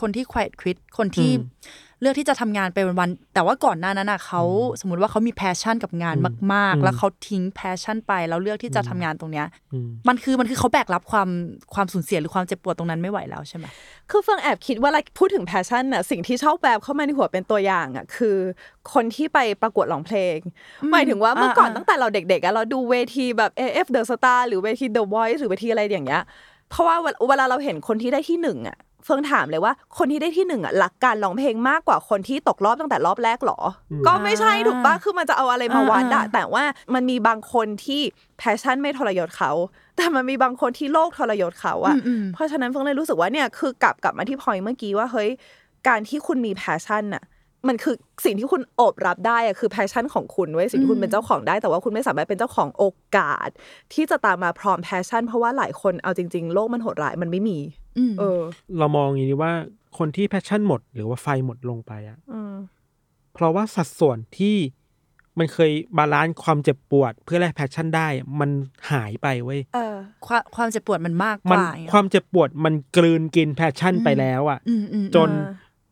[0.00, 1.44] คนที่ quiet quit คนที่อืม
[2.00, 4.42] เลือกที่จะทำงานไปวันๆแต่ว่าก่อนหน้านั้นน่ะเขา
[4.80, 6.16] สมมติว่าเขามี passion กับงาน
[6.54, 11.28] มากอืมๆแล้วเขาทิ้ง passion ไปแล้วเลือกที่จะทำงานตรงเนี้ยอืมมันคือมันคือเขาแบกรับความ
[11.74, 13.66] ความสูญเสียหรือความเจ็บปวดตรงนั้นไม่ไหวแล้วใช่ไหม
[14.10, 18.36] คือเฟิงแอบคิดว่าอะไรพูดถึง passion น่ะสิ่งที่ชอบแบบเข้ามาในหัวเป็นตัวอย่างอะคือ
[18.92, 20.36] คนที่ไปประกวดร้องเพลง
[20.92, 26.22] หมายถึงว่าเมื่อก่อนอ่าตั้งแต่เราเด็กๆอะเราดูเวทีแบบ AF The Star หรือเวที The Voice หรือเวทีอะไรอย่างเงี้ย
[26.70, 33.58] เพราะว่าเวลเวลาเราเห็นคนที่ได้ที่หนึ่งอะ เฟิงถามเลยว่า คนที่ได้ที่หนึ่งอะรักการร้องเพลงมากกว่าคนที่ตกรอบตั้งแต่รอบแรกหรอ
[33.92, 36.64] อก็ไม่ใช่ถูกปะคือมันจะเอาอะไรมาวัดอะแต่ว่า
[36.94, 38.00] มันมีบางคนที่
[38.38, 39.52] passion ไม่ทรยศเขา
[39.96, 45.30] แต่มันมีบางคนที่โลกทรยศเขาอะอืมเพราะฉะนั้นเฟิงเลยรู้สึกว่าเนี่ยคือกลับกลับมาที่พอยเมื่อกี้ว่าเฮ้ย
[45.88, 47.24] การที่คุณมี passion น่ะ
[47.68, 47.94] มันคือ
[48.24, 52.84] สิ่งที่คุณโอบรับได้อะคือ passion ของคุณเว้ยสิ่งที่คุณเป็นเจ้าของได้ แต่ว่าคุณไม่สามารถเป็นเจ้าของโอ
[53.16, 53.48] กาส
[53.92, 57.58] ที่จะตามมาพร้อม passion เพราะว่าหลายคนเอาจริง ๆ โลกมันโหดร้ายมันไม่มี
[57.98, 58.40] อืมเออ
[58.78, 59.52] เรามองอย่างนี้ว่า
[59.98, 62.54] คนที่ passion หมด หรือว่าไฟหมดลงไปอะอืม
[63.34, 64.56] เพราะว่าสัดส่วนที่
[65.38, 68.08] มันเคย balance ความเจ็บปวด เพื่อแลก passion ได้
[68.40, 68.50] มัน
[68.90, 69.96] หายไปเว้ยเออ
[70.26, 75.30] ความความเจ็บปวดมันมากกมันว่าอย่างเงี้ยความเจ็บปวดมันกลืนกิน passion ไปแล้วอะอืมอืมจน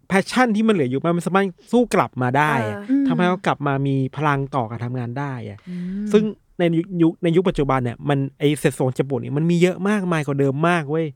[0.09, 6.25] passion ที่มันเหลืออยู่มันไม่สามารถสู้กลับมาได้อะเออ ทำให้เขากลับมามีพลังต่อการทำงานได้อะอืมซึ่ง
[6.59, 11.07] ในยุคยุคในยุคปัจจุบันเนี่ยมันไอเศษส่วนเจ็บปวดเนี่ยมันมีเยอะมากมายกว่าเดิมมากเว้ย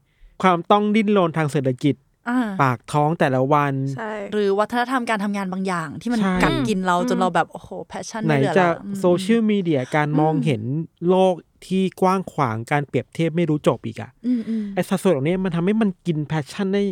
[0.43, 1.95] ความต้องดิ้นรนทางเศรษฐกิจ
[2.29, 10.63] อ่าปากท้องแต่ละวัน ใช่ หรือวัฒนธรรมการทำงานบางอย่าง ที่มันใช่ กัดกินเราจนเราแบบ โอ้โห passion ไหนไม่เหลือจะละอืม โซเชียลมีเดียการมองเห็น
[11.09, 11.35] โลก
[11.67, 16.83] ที่กว้างขวางการเปรียบเทียบไม่รู้จบอีกอะอืมอืมไอสัดส่วนเหล่านี้มันทำให้มันกิน passion ได้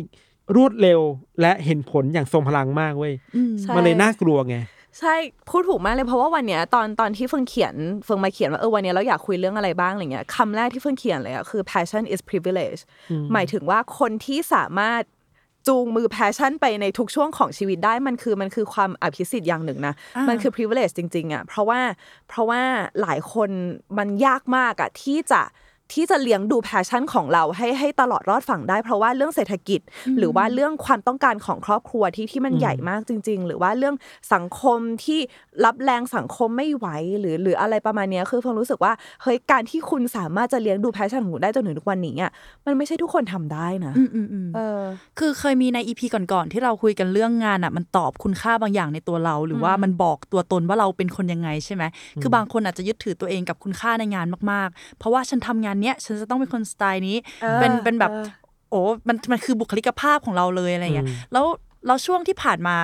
[0.55, 1.01] รวดเร็ว
[1.41, 4.57] และเห็นผลอย่างทรงพลังมากเว้ยอืมใช่มันเลยน่ากลัวไง
[4.99, 5.15] ใช่
[5.49, 12.81] พูดถูกมากเลยเพราะว่าวันเนี้ยตอนตอนที่เฟิงเขียนเฟิงมาเขียนว่าเออวันเนี้ยเราอยากคุยเรื่องอะไรบ้างอะไรเงี้ยคำแรกที่เฟิงเขียนเลยอะคือ passion is privilege
[13.33, 15.01] หมายถึงว่าคนที่สามารถ
[15.67, 21.81] จูงมือ passion ไปในทุกช่วงของชีวิตได้มันคือมันคือความอภิสิทธิ์อย่างหนึ่งนะอ่ามัมันคือ privilege จริงๆอะเพราะว่า
[22.29, 22.61] เพราะว่า
[23.01, 23.49] หลายคน
[23.97, 25.41] มันยากมากอะที่จะ
[25.93, 29.81] ที่จะเลี้ยงดู passion ของเราให้ให้ตลอดรอดฝั่งได้ เพราะว่าเรื่องเศรษฐกิจ
[30.17, 33.95] หรือว่าเรื่องความต้องการของครอบครัวที่ที่มันใหญ่มากจริง ๆ หรือว่าเรื่อง
[34.33, 35.19] สังคมที่
[35.65, 36.87] รับแรงสังคมไม่ไหว
[37.19, 42.31] หรือหรืออะไรประมาณเนี้ยคือเฟิงรู้สึกว่าเฮ้ยการที่คุณสามารถจะเลี้ยงดู passion ของคุณได้จนถึงทุกวันนี้อะ
[42.65, 44.81] มันไม่ใช่ทุกคนทำได้นะอืมอืมอืมเออ
[45.19, 51.83] คือเคยมีในอีพีก่อนๆที่เราคุยกันเรื่องงานอะ มันตอบคุณค่าบางอย่างในตัวเรา หรือว่ามันบอกตัวตนว่าเราเป็นคนยังไงใช่ไหม
[52.21, 58.25] คือบางคนอาจจะยึดถือตัวเองกับคุณค่าในงานมากๆ เพราะว่าฉันทำงานเนี้ยฉันจะต้องเป็นคนสไตล์นี้เออเป็นเป็นแบบเออ
[58.69, 61.45] โอ้มันมันคือบุคลิกภาพของเราเลยอะไรเงี้ยอืมแล้ว
[61.87, 62.75] แล้วช่วงที่ผ่านมา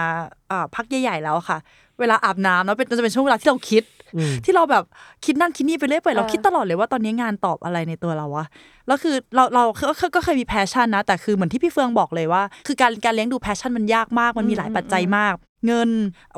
[0.52, 1.60] อ่าพักใหญ่ ๆ แล้วอะค่ะ
[2.00, 3.84] เวลาอาบน้ำเนาะเป็นจะเป็นช่วงเวลาที่เราคิด
[4.16, 4.84] อืมที่เราแบบ
[5.26, 8.46] คิดนั่นคิดนี่ไปเรื่อยเปื่อยเราเออคิดตลอดเลยว่าตอนนี้งานตอบอะไรในตัวเราวะ
[8.88, 15.34] แล้วคือเราเราก็ก็ก็เคยมี passion นะ แต่คือเหมือนที่พี่เฟิงบอกเลยว่า คือการการเลี้ยงดู passion มันยากมากมันมีหลายปัจจัยมาก
[15.66, 15.90] เงิน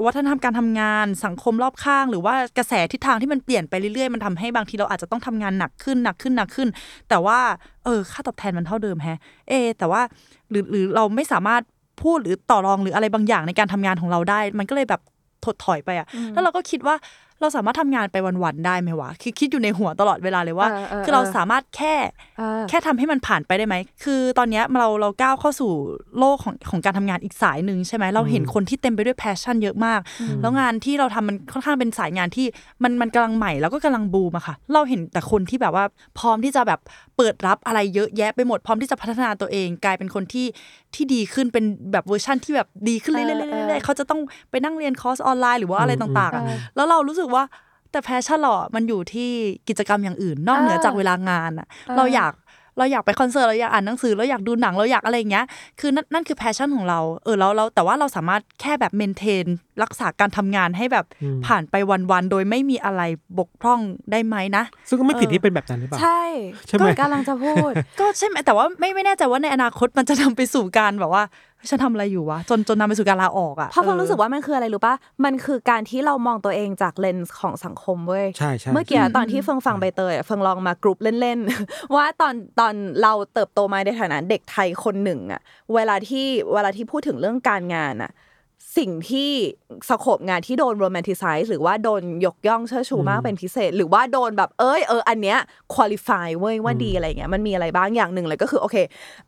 [0.06, 6.68] วัฒนธรรมการทำงาน สังคมรอบข้าง หรือว่ากระแสทิศทางที่มันเปลี่ยนไปเรื่อยๆ มันทำให้บางทีเราอาจจะต้องทำงานหนักขึ้นหนักขึ้นหนักขึ้น
[7.10, 7.40] แต่ว่า
[7.86, 10.02] เออค่าตอบแทนมันเท่าเดิมแฮะ เอะแต่ว่า
[10.50, 11.62] หรือหรือเราไม่สามารถ
[12.04, 15.02] พูดหรือต่อรองหรืออะไรบางอย่างในการทำงานของเราได้ มันก็เลยแบบ
[15.46, 16.96] ถดถอยไปอะแล้วเราก็คิดว่า
[17.42, 21.96] เราสามารถทำงานไปวันๆได้ไหมวะคือคิดอยู่ในหัวตลอดเวลาเลยว่าเออเออคือเราเออสามารถแค่
[22.38, 25.72] เออแค่ทำให้มันผ่านไปได้ไหม คือตอนเนี้ยเราเราก้าวเข้าสู่
[26.20, 30.00] โลกของของการทำงานอีกสายหนึ่งใช่ไหมเราเห็นคนที่เต็มไปด้วย passion เยอะมาก
[30.42, 32.46] แล้วงานที่เราทำมันค่อนข้างเป็นสายงานที่
[32.84, 35.86] มันมันกำลังใหม่แล้วก็กำลังบูมอะค่ะ เราเห็นแต่คนที่แบบว่า
[36.20, 36.80] พร้อมที่จะแบบ
[37.18, 40.46] เปิดรับอะไรเยอะแยะไปหมดพร้อมที่จะพัฒนาตัวเอง กลายเป็นคนที่
[40.96, 47.44] ที่ดีขึ้นเป็นแบบเวอร์ชั่นที่แบบดีขึ้นเรื่อยๆเออเออเรื่อยๆเขาจะต้องไปนั่งเรียนคอร์สออนไลน์หรือว่าอะไรต่างๆอะเออแล้วเรารู้สึกว่า
[47.92, 49.30] แต่ passion เราอะมันอยู่ที่
[49.70, 52.34] กิจกรรมอย่างอื่น นอกเหนือจากเวลางานอะเออเราอยาก
[52.78, 55.46] เราอยากไปคอนเสิร์ตเราอยากอ่านหนังสือเราอยากดูหนังเราอยากอะไรอย่างเงี้ย
[55.80, 59.46] คือนั่นนั่นคือ passion ของเราเออแล้วเราแต่ว่าเราสามารถแค่แบบ maintain
[59.84, 61.06] รักษาการทำงานให้แบบ
[61.46, 61.76] ผ่านไป
[62.12, 63.02] วันๆโดยไม่มีอะไร
[63.38, 63.80] บกพร่อง
[64.12, 66.22] ได้ไหมนะ ซึ่งก็ไม่ผิดที่เป็นแบบนั้นหรือเปล่าใช่
[66.68, 71.24] ใช่ไหมก็กำลังจะพูด ก็ใช่ไหมแต่ว่าไม่ไม่แน่ใจว่าในอนาคตมันจะนำไปสู่การแบบว่า
[71.57, 85.42] เฮ้ย ฉันทำอะไรอยู่วะจนจนนำไปสู่การลาออกอะเพราะผมออรู้สึกว่ามันคืออะไรรู้ป่ะมันคือการที่เรามองตัวเองจากเลนส์ของสังคมเว้ยใช่ใช่เมื่อกี้ตอนที่เฟิงฟังใบเตยอะเฟิงลองมากรุ๊ปเล่นๆว่าตอนตอนเราเติบโตมาในฐานะเด็กไทยคนหนึ่งอะ
[85.74, 88.12] เวลาที่เวลาที่พูดถึงเรื่องการงานอะ
[88.78, 89.32] สิ่งที่
[89.90, 95.38] สโคปงานที่โดนโรแมนติไซส์หรือว่าโดนยกย่องเชิดชูมากเป็นพิเศษ หรือว่าโดนแบบเอ้ยเอออันเนี้ย
[95.74, 98.76] คุริฟายเว้ยว่าดีอะไรเงี้ยมันมีอะไรบ้างอย่างหนึ่งเลยก็คือโอเค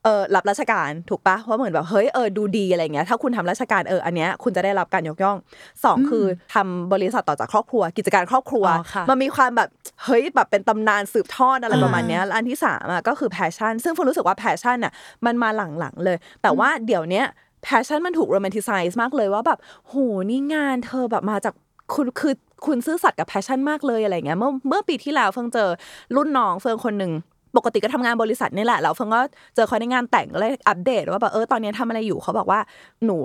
[0.04, 5.38] เออรับราชการถูกปะว่าเหมือนแบบเฮ้ยเออดูดีอะไรเงี้ยถ้าคุณทำราชการเอออันเนี้ยคุณจะได้รับการยกย่อง
[5.84, 9.70] สองคือทำบริษัทต่อจากครอบครัว กิจการครอบครัวอ๋อค่ะมันมีความแบบ
[10.04, 14.94] เฮ้ยแบบเป็นตำนานสืบทอดอะไรประมาณเนี้ยแล้วอันที่สามอะก็คือ passion ซึ่งเฟิงรู้สึกว่า passion อะ
[15.26, 17.28] มันมาหลังๆเลย แต่ว่าเดี๋ยวเนี้ย
[17.64, 19.94] passion มันถูก romanticize มากเลยว่าแบบโห
[20.30, 21.54] นี่งานเธอแบบมาจาก
[21.94, 25.70] คุณคือคุณซื่อสัตย์กับ passion มากเลยอะไรเงี้ยเมื่อเมื่อปีที่แล้วเฟิงเจอ
[26.16, 27.12] รุ่นน้องเฟิงคนหนึ่ง
[27.58, 29.22] ปกติก็ทำงานบริษัทนี่แหละแล้วเฟิงก็
[29.56, 32.60] เจอเขาในงานแต่งก็เลยอัปเดตว่าแบบเออตอนนี้ทำอะไรอยู่เขาบอกว่า
[33.06, 33.18] หนู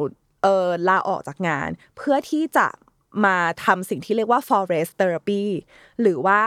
[0.42, 2.66] เออลาออกจากงาน เพื่อที่จะ
[3.24, 5.44] มาทำสิ่งที่เรียกว่า forest therapy
[6.02, 6.40] หรือว่า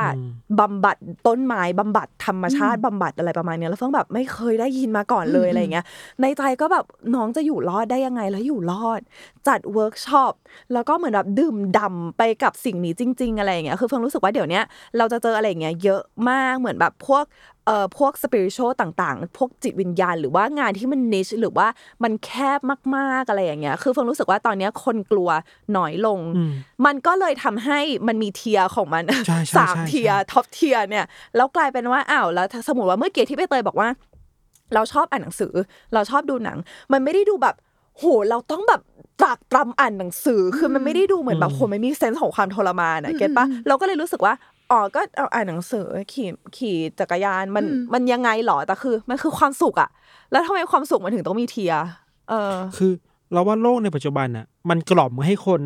[0.60, 5.86] บำบัดต้นไม้บำบัดธรรมชาติบำบัดอะไรประมาณเนี้ยแล้วเฟิงแบบไม่เคยได้ยินมาก่อนเลยอะไรเงี้ย
[6.22, 9.02] ในใจก็แบบน้องจะอยู่รอดได้ยังไงแล้วอยู่รอด
[9.48, 10.34] จัดเวิร์กช็อป
[10.74, 14.64] แล้วก็เหมือนแบบดื่มด่ำไปกับสิ่งนี้จริง ๆ อะไรอย่างเงี้ยคือเฟิงรู้สึกว่าเดี๋ยวเนี้ย
[14.98, 17.24] เราจะเจออะไรอย่างเงี้ยเยอะมากเหมือนแบบพวก
[17.68, 21.68] เอ่อพวก spiritual ต่างๆ พวกจิตวิญญาณ หรือว่างานที่มัน niche หรือว่า
[22.04, 22.60] มันแคบ
[22.96, 25.30] มากๆอะไรอย่างเงี้ย คือเฟืองรู้สึกว่าตอนเนี้ยคนกลัว
[25.78, 26.20] น้อยลง
[26.86, 33.90] มันก็เลยทำให้มันมี tier ของมันใช่ใช่สามใช่ tier top tier เนี่ยแล้วกลายเป็นว่าอ้าวแล้วถ้าสมมติว่าเมื่อกี้ที่ใบเตยบอกว่า
[34.74, 35.54] เราชอบอ่านหนังสือ
[35.94, 36.58] เราชอบดูหนัง
[36.92, 37.56] มันไม่ได้ดูแบบ
[37.98, 38.82] โหเราต้องแบบ
[39.22, 44.34] ตรากตรำอ่านหนังสือคือมันไม่ได้ดูเหมือนแบบโหไม่มี sense ของความทรมานอะ get ปะเราก็เลยรู้สึกว่า
[44.72, 49.90] อ๋อก็เอาอ่านหนังสือขี่ขี่จักรยานมันมันยังไงหรอแต่คือ มันคือความสุขอะ
[50.32, 51.86] แล้วทำไมความสุขมันถึงต้องมี tier
[52.30, 52.92] เออ คือ
[53.34, 55.62] เราว่าโลกในปัจจุบันอะมันกล่อมให้คน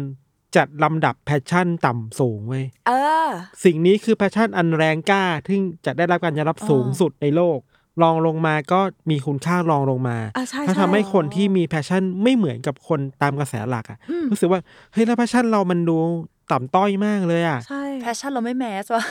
[0.55, 2.91] จัดลำดับ passion ต่ำสูงเว้ยเอ
[3.25, 3.29] อ
[3.63, 7.59] สิ่งนี้คือ passion อันแรงกล้าที่จะได้รับการยอมรับสูงสุดในโลก
[8.01, 13.97] รองลงมาก็มีคุณค่ารองลงมาอะใช่ถ้าใช่ทำให้คนที่มี passion ไม่เหมือนกับคนตามกระแสหลักอะ
[14.31, 14.59] รู้สึกว่า
[14.93, 15.97] เฮ้ยแล้ว passion เรามันดู
[16.51, 19.03] ต่ำต้อยมากเลยอะ ใช่ passion เราไม่ mass ว่ะ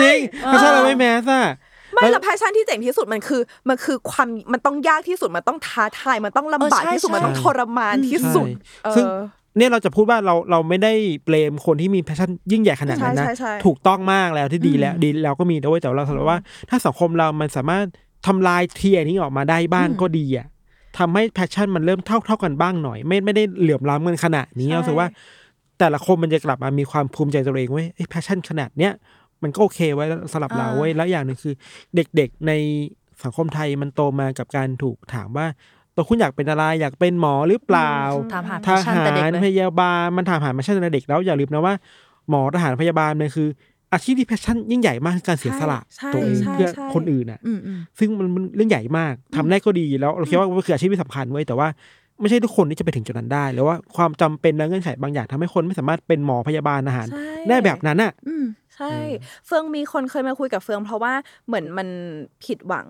[0.00, 1.46] จริง passion เราไม่ mass อะ
[1.94, 9.04] ไม่และ passion ที่เจ๋งที่สุดมันคือมันคือความมันต้องยากที่สุดมันต้องท้าทายมันต้องลำบากเออใช่ที่สุดใช่มันต้องทรมานที่สุดใช่ซึ่ง
[9.54, 10.92] เออเนี่ยเราจะพูดว่าเราเราไม่ได้
[11.24, 16.38] blame คนที่มี passion ยิ่งใหญ่ขนาดนั้นนะใช่ใช่ใช่ถูกต้องมากแล้วที่ดีแล้วดีแล้วก็มีด้วยแต่เราสำหรับว่า
[16.70, 17.84] ถ้าสังคมเรามันสามารถ
[18.26, 20.46] ทำลาย tier นี้ออกมาได้บ้างก็ดีอะ
[20.98, 25.08] ทำให้ passion มันเริ่มเท่าเท่ากันบ้างหน่อย ไม่ไม่ได้เหลื่อมล้ำกันขนาดนี้เรารู้สึกว่า
[25.78, 28.92] แต่ละคนมันจะกลับมามีความภูมิใจตัวเองเว้ยไอ้ passion ขนาดเนี้ย
[29.42, 31.54] มันก็โอเคไว้สำหรับเราเว้ยแล้วอย่างหนึ่งคือ
[31.96, 32.52] เด็กๆใน
[33.22, 35.46] สังคมไทยมันโตมากับการถูกถามว่า
[35.96, 37.94] ตัวคุณอยากเป็นอะไรอยากเป็นหมอหรือเปล่า
[38.32, 41.74] ถามหาท passion แต่เด็กหารเลยพยาบาลมันถามหา passion ในเด็กแล้วอย่าลืมนะว่า
[42.28, 43.48] หมอทหารพยาบาลเนี่ยคือ
[43.92, 51.68] อาชีพที่ passion ยิ่งใหญ่มากคือการเสียสละใช่ตัวเองใช่เพื่อใช่คนอื่นอะอืมอืมซึ่งมันมันเรื่องใหญ่มากทำได้ก็ดีแล้วเราคิดว่ามันคืออาชีพที่สำคัญเว้ยแต่ว่า
[52.20, 58.44] ไม่ใช่ทุกคนที่จะไปถึงจุดนั้นได้หรือว่าความจำเป็นและเงื่อนไขบางอย่างทำให้คนไม่สามารถเป็นหมอพยาบาลอาหารใช่ได้แบบนั้นอะอืม
[58.76, 58.94] ใช่
[59.46, 61.12] เฟืองมีคนเคยมาคุยกับเฟือง เพราะว่า
[61.46, 61.88] เหมือนมัน
[62.44, 62.86] ผิดหวัง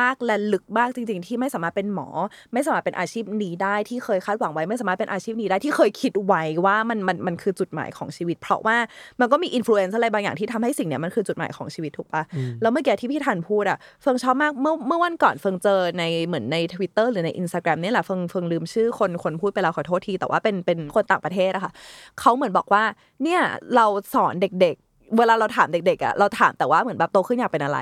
[0.00, 2.08] มากและลึกมากจริง ๆ ที่ไม่สามารถเป็นหมอ
[2.52, 8.76] ไม่สามารถเป็นอาชีพนี้ได้ที่เคยคาดหวังไว้ ไม่สามารถเป็นอาชีพนี้ได้ที่เคยคิดไว้ว่ามันมันมันคือจุดหมายของชีวิต เพราะว่า
[9.20, 12.22] มันก็มีอิทธิพลอะไรบางอย่างที่ทำให้สิ่งเนี้ยมันคือจุดหมายของชีวิตถูกปะ
[12.62, 21.72] แล้วเมื่อกี้ที่พี่ทันพูดอะเฟืองชอบมากเมื่อเมื่อวันก่อนเฟืองเจอในเหมือนใน Twitter หรือใน Instagram นี่แหละเฟืองเฟืองลืมชื่อคนคนพูดไปแล้วขอโทษทีแต่ว่าเป็นเป็นคนต่างประเทศอะค่ะ
[22.20, 22.82] เขาเหมือนบอกว่า
[23.22, 23.40] เนี่ย
[23.74, 27.78] เราสอนเด็กๆ เวลาเราถามเด็กๆอะเราถามแต่ว่าเหมือนแบบโตขึ้นอยากเป็นอะไร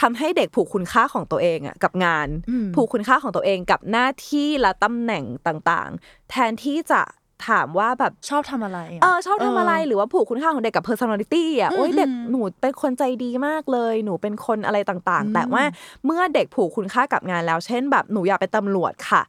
[0.00, 2.28] ทำให้เด็กผูกคุณค่าของตัวเองอะกับงาน
[2.74, 7.02] ผูกคุณค่าของตัวเองกับหน้าที่และตำแหน่งต่างๆ แทนที่จะ
[7.48, 15.62] ถามว่าแบบชอบทำอะไระเออชอบทำอะไรหรือว่าผูกคุณค่าของเด็กกับ personality อะโอ้ยอืมเด็กหนูเป็นคนใจดีมากเลย หนูเป็นคนอะไรต่างๆ แต่ว่า
[16.04, 19.22] เมื่อเด็กผูกคุณค่ากับงานแล้ว เช่นแบบหนูอยากเป็นตำรวจค่ะ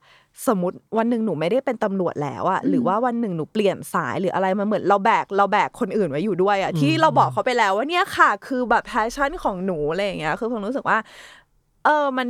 [0.47, 10.97] สมมติวันหนึ่งหนูไม่ได้เป็นตำรวจแล้วอะหรือว่าวันหนึ่งหนูเปลี่ยนสายหรืออะไรมันเหมือนเราแบกเราแบกคนอื่นไว้อยู่ด้วยอะที่เราบอกเขาไปแล้วว่าเนี่ยค่ะ คือแบบแพชชั่นของหนูอะไรอย่างเงี้ยคือผมรู้สึกว่า
[11.85, 12.27] เออมัน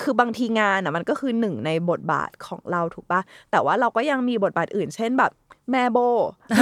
[0.00, 5.32] คือบางทีงานอะมันก็คือหนึ่งในบทบาทของเราถูกปะแต่ว่าเราก็ยังมีบทบาทอื่น เช่นแบบ
[5.72, 5.98] แม่โบ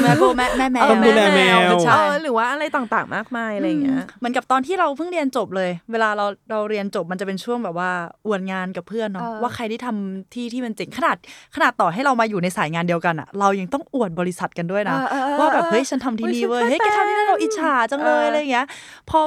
[0.04, 7.90] แม่โบแม่แม่แมวต้องดูแลแมวใช่เออหรือว่าอะไรต่างๆมากมายอะไรอย่างเงี้ยเหมือนกับตอนที่เราเพิ่งเรียนจบเลย เวเวลาเราเราเรียนจบมันจะเป็นช่วงแบบว่า
[8.26, 11.16] อวดงานกับเพื่อนเนาะเออว่าใครที่ทำที่ที่มันเจ๋งขนาด
[11.54, 18.66] ขนาดต่อให้เรามาอยู่ในสายงานเดียวกันอะเรายังต้องอวดบริษัทกันด้วยนะเออเออว่าแบบเฮ้ยฉันทำที่นี่เว้ยเฮ้ยยฉัแกนเคยทำที่นั่นเราอิจฉาจังเลยเออออะไรอย่างเงี้ย
[19.10, 19.20] พอ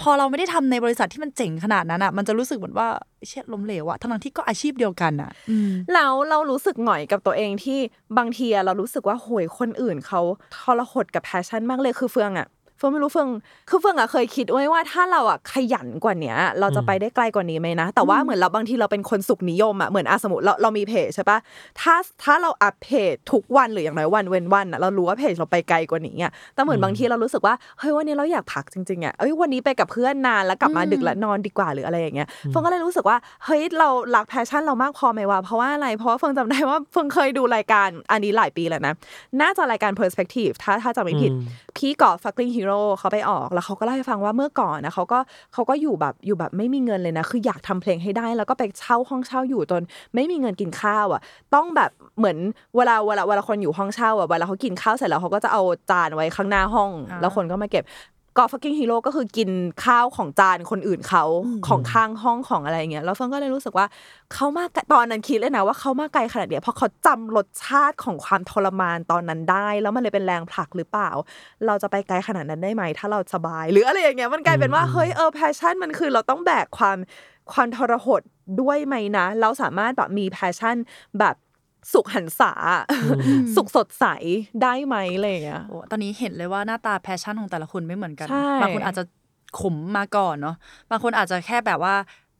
[0.00, 2.88] พอเราไม่ได้ทำในบริษัทที่มันเจ๋งขนาดนั้นอะมันจะรู้สึกเหมือนว่า
[3.26, 7.78] เชี่ยล้มเหลวอะทั้งที่ก็อาชีพเดียวกันอะอืมแล้วเรารู้สึกหงอยกับตัวเองที่
[8.18, 10.20] บางทีเรารู้สึกว่าโหยคนอื่นเขา
[10.56, 12.46] ทรหดกับ passion มากเลยคือเฟืองอะ
[12.78, 13.28] เฟืองไม่รู้เฟือง
[13.68, 21.38] คือเฟืองอะเคยคิดไว้ว่าถ้าเราอะขยันกว่าเนี้ย เราจะไปได้ไกลกว่านี้ไหมนะ แต่ว่าเหมือนเราบางทีเราเป็นคนสุขนิยมอะเหมือนอะสมมติเราเรามีเพจใช่ปะ
[21.80, 38.94] ถ้าถ้าเรา up เพจทุกวันหรืออย่างน้อยวันเว้นวันอะเรารู้ว่าเพจเราไปไกลกว่านี้อะแต่เหมือนบางทีเรารู้สึกว่าเฮ้ยวันนี้เราอยากพักจริงๆอะเอ้ยวันนี้ไปกับเพื่อนนานแล้วกลับมาดึกแล้วนอนดีกว่าหรืออะไรอย่างเงี้ยเฟืองก็เลยรู้สึกว่าเฮ้ยเรารัก passion เรามากพอไหมวะเพราะว่าอะไรเพราะว่าเฟืองจำได้ว่าเฟืองเคยดูรายการอันนี้หลายปีแล้วนะ
[39.40, 41.30] น่าจะรายการ perspective ถ้าถ้าจำไม่ผิด
[41.76, 45.18] พี่กอล์ฟฟักกลิ้งฮีโร่เขาไปออกแล้วเขาก็เล่าให้ฟังว่าเมื่อก่อนนะเขาก็
[45.54, 49.82] เขาก็อยู่แบบอยู่แบบไม่มีเงินเลยนะ คืออยากทำเพลงให้ได้ แล้วก็ไปเช่าห้องเช่าอยู่จน
[50.14, 51.20] ไม่มีเงินกินข้าวอะ
[51.54, 52.38] ต้องแบบเหมือน
[52.76, 57.84] เวลาเวลาเวลาคนอยู่ห้องเช่าอะเวลาเขากินข้าวเสร็จแล้วเขาก็จะเอาจานไว้ข้างหน้าห้องอ่าแล้วคนก็มาเก็บ
[58.38, 59.50] กอล์ฟฟักกลิ้งฮีโร่ก็คือกิน
[59.84, 61.24] ข้าวของจานคนอื่นเขา
[61.66, 63.86] ของข้างห้องของอะไรอย่างเงี้ยแล้วเฟืองก็เลยรู้สึกว่า
[64.32, 71.10] เขามาไกลตอนนั้นคิดเลยนะว่าเขามาไกลขนาดเนี้ยเพราะเขาจำรสชาติของความทรมานตอนนั้นได้ แล้วมันเลยเป็นแรงผลักหรือเปล่า
[71.66, 76.96] เราจะไปไกลขนาดนั้นได้ไหมถ้าเราสบาย หรืออะไรอย่างเงี้ยมันกลายเป็นว่าเฮ้ยเออ passion มันคือเราต้องแบกความ
[77.52, 78.22] ความทรหด
[78.60, 80.76] ด้วยไหมนะ เราสามารถแบบมี passion
[81.18, 81.34] แบบ
[81.92, 82.52] สุขหรรษา
[83.54, 84.04] สุขสดใส
[84.62, 89.04] ได้ไหมอะไรอย่างเงี้ยโอ้ตอนนี้เห็นเลยว่าหน้าตา passion ของแต่ละคนไม่เหมือนกันใช่บางคนอาจจะ
[89.60, 90.56] ขมมาก่อนเนาะ
[90.90, 91.94] บางคนอาจจะแค่แบบว่า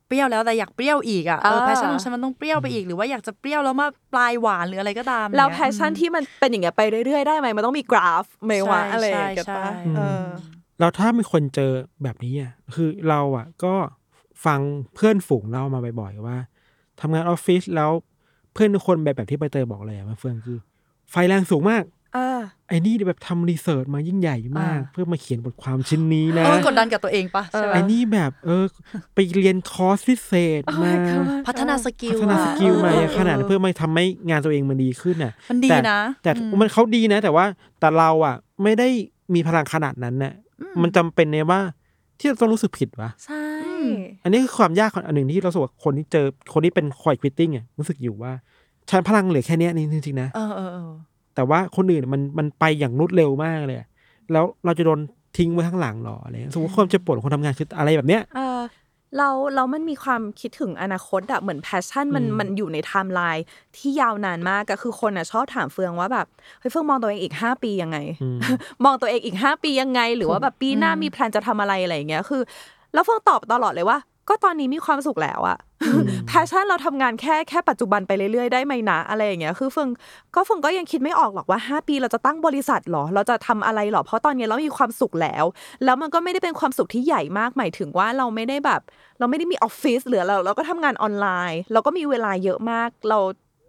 [0.07, 10.25] เปรี้ยวแล้วแต่อยากเปรี้ยวอีกอะเอออ่า passion ของฉันมันต้องเปรี้ยวไปอีกหรือว่าอยากจะเปรี้ยวแล้วมาปลายหวานหรืออะไรก็ตามแล้วเนี่ย passion ที่มันเป็นอย่างเงี้ยไปเรื่อยๆได้ไหมมันต้องมีกราฟไหมวะใช่อะไรอย่างเงี้ยใช่ปะใช่เออ
[10.79, 11.73] แล้วถ้ามีคนเจอ
[12.03, 13.75] แบบนี้อะคือเราอะก็
[14.45, 14.61] ฟัง
[14.95, 16.37] เพื่อนฝูงเล่ามาบ่อยๆว่า
[17.01, 17.91] ทำงานออฟฟิศแล้ว
[18.53, 20.59] เพื่อนทุกคนแบบแบบที่ใบเตยบอกเลยอะมะเฟืองคือ
[21.11, 21.85] ไฟแรงสูงมาก
[22.15, 28.65] เออ ไอ้นี่แบบทำ research มายิ่งใหญ่มาก อ่า เพื่อมาเขียนบทความชิ้นนี้นะเออกดดันกับตัวเองปะใช่ไหมไอ้นี่แบบเออ
[29.15, 37.45] ไปเรียนคอร์สพิเศษ Oh มา my god พัฒนาสกิพัลฒนาอะสกิลมาเออขนาดนั้นเพื่อมาทำให้งานตัวเองมันดีขึ้นน่ะ มันดีแต่ นะแต่อืมมันเขาดีนะ แต่ว่า
[37.81, 38.89] แต่เราอะ ไม่ได้
[39.35, 40.33] มีพลังขนาดนั้นน่ะ
[40.83, 41.61] มันจำเป็นมั้ยว่า
[42.19, 43.43] ที่เราต้องรู้สึกผิดวะ ใช่
[44.25, 48.33] อันนี้คือความยากของอันหนึ่งที่เรารู้สึกว่าคนที่เจอคนที่เป็น quiet quitting อะรู้สึกอยู่ว่า
[48.91, 50.93] ฉันพลังเหลือแค่เนี้ยนี่จริงๆนะเออเออเออ
[51.35, 53.89] แต่ว่าคนอื่นมันมันไปอย่างรวดเร็วมากเลยอะ
[54.33, 55.01] แล้วเราจะโดน
[55.37, 58.61] ทิ้งไว้ข้างหลังหรออะไรเงี้ยสมมติความเจ็บปวดของคนทำงานคืออะไรแบบเนี้ยเออ
[59.17, 63.45] เราเรามันมีความคิดถึงอนาคตอะเหมือน passion มันอืมมันอยู่ในไทม์ไลน์
[63.77, 66.27] ที่ยาวนานมากก็คือคนอะชอบถามเฟืองว่าแบบ
[66.61, 68.39] เฮ้ยเฟืองมองตัวเองอีก 5 ปียังไงอืม
[68.85, 72.43] มองตัวเองอีก 5 ปียังไง หรือว่าแบบปีหน้ามี plan จะทำอะไรอะไรอย่างเงี้ยคือ
[72.95, 73.99] แล้วเฟืองตอบตลอดเลยว่า
[74.29, 75.59] ก็ตอนนี้มีความสุขแล้วอะ
[76.27, 79.89] passion เราทำงานแค่แค่ปัจจุบันไปเรื่อยๆได้ไหมนะอะไรอย่างเงี้ยคือเฟือง
[80.35, 85.45] ก็เฟืองก็ยังคิดไม่ออกหรอกว่า 5 ปีเราจะตั้งบริษัทหรอ เราจะทำอะไรหรอ เพราะตอนนี้เรามีความสุขแล้ว
[85.85, 88.81] แล้วมันก็ไม่ได้เป็นความสุขที่ใหญ่มากหมายถึงว่าเราไม่ได้แบบ
[89.19, 93.19] เราไม่ได้มีออฟฟิศหรือเราเราก็ทำงานออนไลน์ เราก็มีเวลาเยอะมากเรา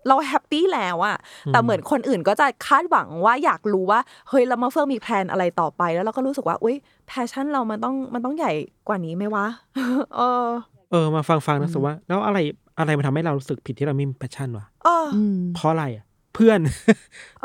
[0.07, 1.17] เราแฮปปี้แล้วอะ
[1.51, 6.75] แต่เหมือนคนอื่นก็จะคาดหวังว่าอยากรู้ว่า เฮ้ยแล้วมาเฟิร์มมีแพลนอะไรต่อไป แล้วเราก็รู้สึกว่า อุ้ย
[7.09, 8.51] แพชชั่นเรามันต้องมันต้องใหญ่
[8.87, 9.45] กว่านี้ไหมวะ
[10.15, 10.45] เออ
[10.91, 12.37] เออ มาฟังฟังๆนะสุว่า แล้วอะไร
[12.79, 16.59] อะไรมันทำให้เรารู้สึกผิดที่เราไม่มีแพชชั่นวะเอออืมเพราะอะไรอะ เพื่อน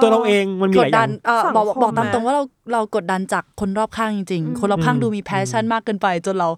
[0.03, 6.48] ตัวเราเองมันมีกหดลายอดัย่านงเออสังบอกคมบอกตามไหมตรงว่าเราเรากดดันจากคนรอบข้างจริงๆ คนรอบข้างอืมดูมีแพชชั่นมากเกินไป จนเรา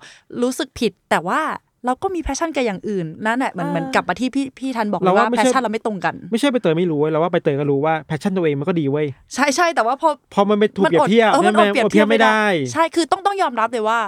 [0.43, 1.41] รู้สึกผิดแต่ว่า
[1.87, 13.99] เราก็มี passion กับอย่างอื่นนั่นแหละเหมือนอ่าเหมือนกลับมาที่พี่พี่ทันบอกเลยเราว่าว่าไม่ใช่ passion เราไม่ตรงกัน ไม่ใช่ใบเตยไม่รู้เว้ยเราว่าใบเตยก็รู้ว่า passion ตัวเองมันก็ดีเว้ยใช่ใช่แต่ว่าพอพอมันไปถูกเปรียบเทียบเออมันใช่ไหมดเปรียบเปรียบไม่ได้ ใช่คือต้องต้องยอมรับเลยว่า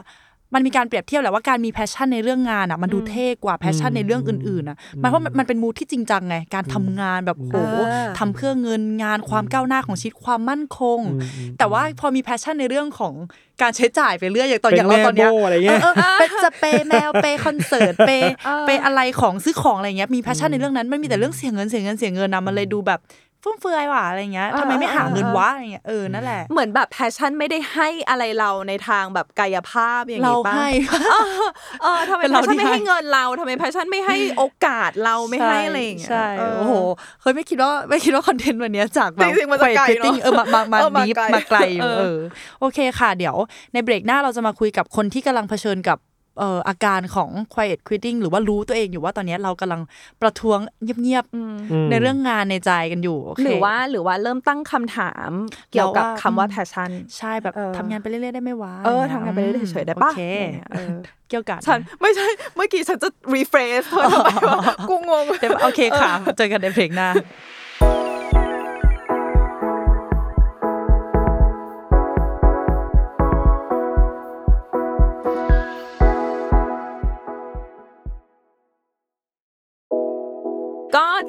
[0.54, 7.58] มันมีการเปรียบเทียบแหละว่าการมี passion ในเรื่องงานอะมันดูเท่กว่า passion ในเรื่องอื่นๆอะหมายความว่ามันมันเป็น mood ที่จริงจังไงการทำงานแบบโหเอ
[8.04, 13.14] อทำเพื่อเงินงานความก้าวหน้าของชีวิตความมั่นคงอืมอืมแต่ว่าพอมี passion ในเรื่องของ
[13.62, 23.00] การใช้จ่ายไปเรื่อยอย่างตอนเป็นอย่างเราแม่ตอนเนี้ยโบ้อะไรเงี้ยเออเออเป็นจะเปย์แมวเปย์คอนเสิร์ตเปย์เออเปย์อะไรของซื้อของอะไรเงี้ยมี passion ในเรื่องนั้นมันมีแต่เรื่องเสียเงินเสียเงินเสียเงินนะมันเลยดูแบบ
[23.48, 30.68] ฟุ่มเฟือยว่ะอะไรเงี้ยทำไมไม่หาเงินวะอะไรเงี้ยเออนั่นแหละเหมือนแบบ passion ไม่ได้ให้อะไรเราในทางแบบกายภาพอย่างเรานี้ป่ะให้
[31.12, 31.24] เออ
[31.82, 36.74] เออทำไมเป็นเราชชั่นที่ไม่ให้ให้เงินเราทำไม passion ไม่ให้โอกาสเราไม่ให้อะไรอย่างเงี้ยใช่โอ้โห
[37.20, 42.18] เคยไม่คิดว่าไม่คิดว่าคอนเทนต์วันเนี้ยจากแบบจริงๆมันจะไกลเนอะเออมามามาเออมา deep ไกลมาไกลอยู่เออเออ
[42.60, 43.36] โอเคค่ะ เดี๋ยว
[43.72, 49.80] ในเบรกหน้าเราจะมาคุยกับคนที่กำลังเผชิญกับเอ่ออาการของ quiet quitting หรือว่ารู้ตัวเองอยู่ว่าตอนเนี้ยเรากำลัง
[50.22, 50.58] ประท้วง
[51.02, 55.30] เงียบๆในเรื่องงานในใจกันอยู่โอเคหรือว่าหรือว่าเริ่มตั้งคำถาม
[55.72, 60.96] เกี่ยวกับคำว่า passion ใช่แบบเออทำงานไปเรื่อยๆได้ไหมวะเอออะรทำงานไปเรื่อยๆเฉยๆได้ปะโอเคอะไรเงี้ยเออ
[61.28, 67.08] เกี่ยวกับฉันไม่ใช่เมื่อกี้ฉันจะ rephrase เธอทำไมวะกูงงเดี๋ยวโอเคค่ะเจอกันในเบรกหน้า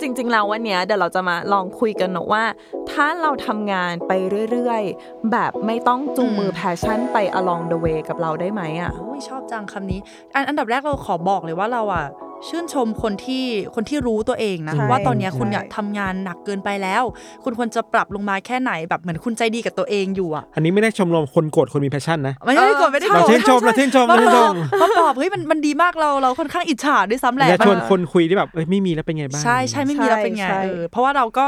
[0.02, 2.44] จริงๆแล้ววันเนี้ยเดี๋ยวเราจะมาลองคุยกันเนอะว่า
[2.92, 4.12] ถ้าเราทำงานไป
[4.52, 10.00] เรื่อยๆ แบบไม่ต้องจูงมือ passion ไป along the way กับเราได้ไหมอะโอ้ยชอบจังคำนี้
[10.34, 12.06] อันอันดับแรกเราขอบอกเลยว่าเราอะ
[12.48, 17.04] ชื่นชมคนที่คนที่รู้ตัวเองนะใช่ว่าตอนเนี้ยใช่คุณอาจทำงานหนักเกินไปแล้ว
[17.44, 31.46] คุณควรจะปรับลงมาแค่ไหนแบบเหมือนคุณใจดีกับตัวเองอยู่อะอันนี้ไม่ได้ชมรมคนโกรธคนมี passion นะไม่ได้กดไม่ได้กเราดชื่นชมเราชื่นชมมาเราชื่นชมมาปลอบเฮ้ยมันมันดีมากเราเราค่อนข้างอิจฉาด้วยซ้ำแหละจะชวนมันคนคุยที่แบบเอ้ยไม่มีแล้วเป็นไงบ้างใช่ใช่ไม่มีแล้วเป็นไงใช่เออเพราะว่าเราก็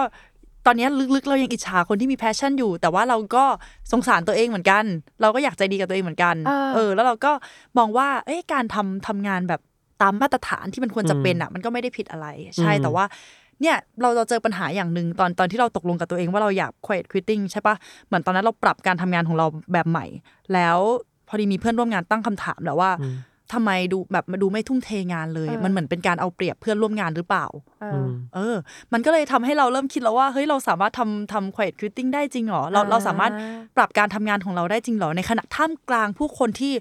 [0.66, 3.46] ตอนเนี้ยลึกๆ เรายังอิจฉาคนที่มีแพชชั่นอยู่ แต่ว่าเราก็
[3.92, 4.84] สงสารตัวเองเหมือนกัน
[5.22, 6.36] เราก็อยากใจดีกับตัวเองเหมือนกัน
[6.76, 7.32] เออ แล้วเราก็
[7.78, 9.62] มองว่าเอ้ยการทำทำงานแบบ
[10.02, 13.06] ตามมาตรฐานที่มันควรจะเป็นอะ มันก็ไม่ได้ผิดอะไร ใช่แต่ว่า
[13.62, 17.76] เนี่ยเราเราเจอปัญหาอย่างหนึ่งตอนตอนที่เราตกลงกับตัวเองว่าเราอยาก quiet quitting ใช่ปะ
[18.08, 20.06] เหมือนตอนนั้นเราปรับการทำงานของเราแบบใหม่
[20.54, 20.78] แล้ว
[21.28, 22.92] พอดีมีเพื่อนร่วมงานตั้งคำถามแล้วว่า
[23.56, 27.46] ทำไมดูแบบมาดูไม่ทุ่มเทงานเลย มันเหมือนเป็นการเอาเปรียบเพื่อนร่วมงานหรือเปล่า
[27.84, 28.56] อืมเออ
[28.94, 33.32] มันก็เลยทำให้เราเริ่มคิดแล้วว่าเฮ้ยเราสามารถทำทำ quiet quitting ได้จริงเหรอเราอ่าเราสามารถ
[33.78, 36.74] ปรับการทำงานของเราได้จริงเหรอในขณะท่ามกลางผู้คนที่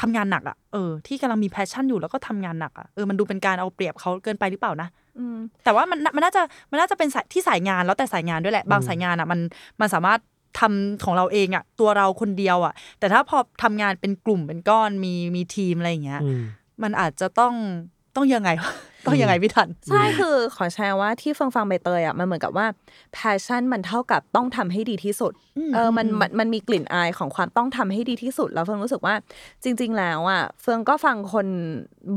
[0.00, 9.40] ทำงานหนักอะเออที่กำลังมี passion อยู่แล้วก็ทำงานหนักอะเออมันดูเป็นการเอาเปรียบเขาเกินไปหรือเปล่านะอืมแต่ว่ามันมันน่าจะมันน่าจะเป็นสายที่สายงานแล้วแต่สายงานด้วยแหละบางสายงานอะมัน
[9.80, 10.20] มันสามารถ
[10.60, 16.42] ทำของเราเองอะตัวเราคนเดียวอะ แต่ถ้าพอทำงานเป็นกลุ่มเป็นก้อนมีมีทีมอะไรอย่างเงี้ยอืม
[16.82, 17.54] มันอาจจะต้อง
[18.16, 18.50] ต้องยังไง
[19.06, 22.66] ต้องยังไงพี่ทัน ใช่คือขอแชร์ว่าที่ฟังฟังใบเตยอะมันเหมือนกับว่า
[23.16, 29.14] passion มันเท่ากับต้องทำให้ดีที่สุดอืมเออมันอืมมันมันมีกลิ่นอายของความต้องทำให้ดีที่สุด แล้วเฟืองรู้สึกว่า
[29.62, 31.46] จริง ๆ แล้วอะเฟืองก็ฟังคน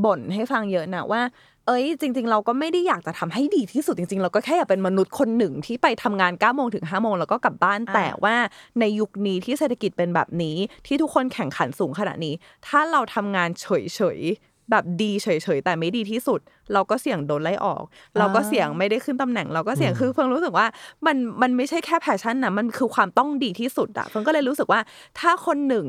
[0.04, 1.22] บ่นให้ฟังเยอะนะว่า
[1.66, 8.36] เอ้ยจริง ๆ เราก็ไม่ได้อยากจะทำให้ดีที่สุดจริง ๆ เราก็แค่อยากเป็นมนุษย์คนหนึ่งที่ไปทำงาน9ก้าโมงถึง5้าโมงแล้วก็กลับบ้านอ่าแต่ว่า
[8.80, 10.56] ในยุคนี้ที่เศรษฐกิจเป็นแบบนี้
[10.86, 12.34] ที่ทุกคนแข่งขันสูงขนาดนี้
[12.66, 16.40] ถ้าเราทำงานเฉยๆ แบบดีเฉยๆแต่ไม่ดีที่สุด
[16.72, 17.82] เราก็เสี่ยงโดนไล่ออก
[18.18, 20.66] เราก็เสี่ยงไม่ได้ขึ้นตำแหน่ง เราก็เสี่ยงคือเฟิงรู้สึกว่า
[21.06, 24.80] มันมันไม่ใช่แค่ passion นะมันคือความต้องดีที่สุดอะเฟิงก็เลยรู้สึกว่า
[25.18, 25.86] ถ้าคนหนึ่ง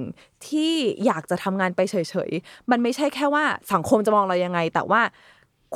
[0.47, 0.71] ที่
[1.05, 1.95] อยากจะทำงานไปเฉ
[2.29, 5.01] ยๆมันไม่ใช่แค่ว่าสังคมจะมองเรายังไง แต่ว่า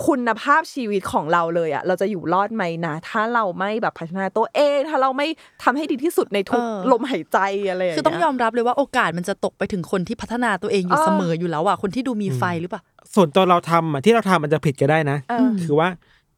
[0.07, 5.27] คุณภาพชีวิตของเราเลยอะเราจะอยู่รอดไหมนะถ้าเราไม่แบบพัฒนาตัวเอง ถ้าเราไม่
[5.63, 7.37] ทำให้ดีที่สุดในทุกเออลมหายใจ
[7.69, 12.81] อะไรอย่างคืเงี้อต้องยอมรับเลยว่าโอกาสมันจะตกไปถึงคนที่พัฒนาตัวเองอยู่เออเสมออยู่แล้วอะคนที่ดูมีไฟหรือเปล่า
[13.15, 15.89] ส่วนตัวเราทำอะที่เราทำมันจะผิดก็ได้นะเออคือว่า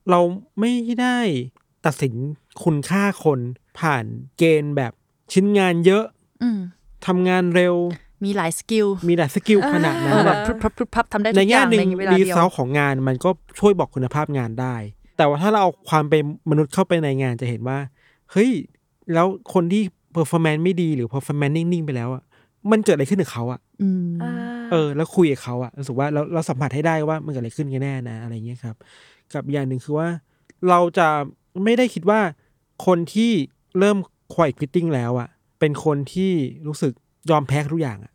[0.10, 0.20] เรา
[0.60, 1.18] ไม่ได้
[1.86, 2.14] ตัดสิน
[2.64, 3.40] คุณค่าคน
[3.80, 4.06] ผ่าน
[4.38, 4.94] เกณฑ์แบบ
[5.34, 6.04] ชิ้นงานเยอะ
[6.44, 6.60] อืม
[7.06, 7.76] ทำงานเร็ว
[8.26, 14.76] มีหลายสกิลมีหลายสกิลขนาดนั้เอนอแบอะบพรึบพรึบพรึบพรับทำได้ทุในกอแง่ย่างหนึ่งในเวลารีเดียวเซลของงานมันก็ช่วยบอกคุณภาพงานได้
[15.18, 17.78] แต่ว่าถ้าเราเอาความเป็นมนุษย์เข้าไปในงานจะเห็นว่า
[18.32, 18.52] เฮ้ย
[19.14, 19.84] แล้วคนที่
[20.14, 22.24] performance ไม่ดีหรือ performance นิ่ง ๆ ไปแล้วอะ
[22.72, 24.16] มันเกิดอะไรขึ้นกับเขาอะอืม
[24.72, 28.76] เออ แล้วคุยกับเขาอะรู้สึกว่าเราเราสัมผัสให้ได้ว่ามันเกิดอะไรขึ้นกันแน่นะอะไรเงี้ยครับ
[29.34, 30.08] กับอีกอย่างหนึ่งคือว่า
[30.70, 31.08] เราจะ
[31.64, 32.20] ไม่ได้คิดว่า
[32.86, 33.32] คนที่
[33.80, 33.98] เริ่ม
[34.34, 36.32] quiet quitting แล้วอะเป็นคนที่
[36.68, 36.94] รู้สึก
[37.30, 38.15] ยอมแพ้ทุกอย่างอะอ่าอ่าอ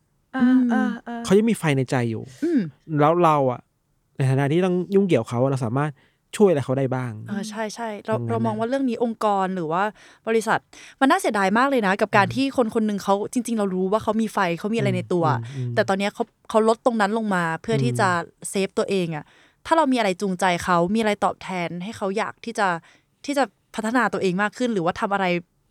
[1.25, 2.61] เขายังมีไฟในใจอยู่อืม
[2.99, 3.59] แล้วเราอะ
[4.17, 5.91] ในฐานะที่ต้องยุ่งเกี่ยวเขาเราสามารถ
[6.37, 9.83] ช่วยอะไรเขาได้บ้างเออใช่ใช่เราตรงนั้นเรามองน่ะว่าเรื่องนี้องค์กรหรือว่า
[10.27, 10.59] บริษัท
[11.01, 18.09] มันน่าเสียดายมากเลยนะ กับการที่คนคนหนึ่งเขาจริง ๆ เรารู้ว่าเขามีไฟเขามีอะไรในตัวอืมแต่ตอนเนี้ยเขาเขาลดตรงนั้นลงมาเพื่อที่จะ
[18.49, 19.25] เซฟตัวเองอะ
[19.65, 22.67] ถ้าเรามีอะไรจูงใจเขามีอะไรตอบแทนให้เขาอยากที่จะ
[23.25, 23.43] ที่จะ
[23.75, 25.25] พัฒนาตัวเองมากขึ้น หรือว่าทำอะไร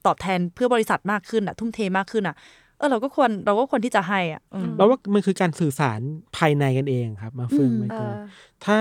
[0.07, 2.37] ตอบแทนเพื่อบริษัทมากขึ้นอะ ทุ่มเทมากขึ้นอะ
[2.81, 6.01] เออเราก็ควรเราก็ควรที่จะให้อะอืมเราว่ามันคือการสื่อสาร
[6.37, 8.17] ภายในกันเองครับ มาเฟืองอืมไม่เอเฟืองอ
[8.65, 8.79] ถ้า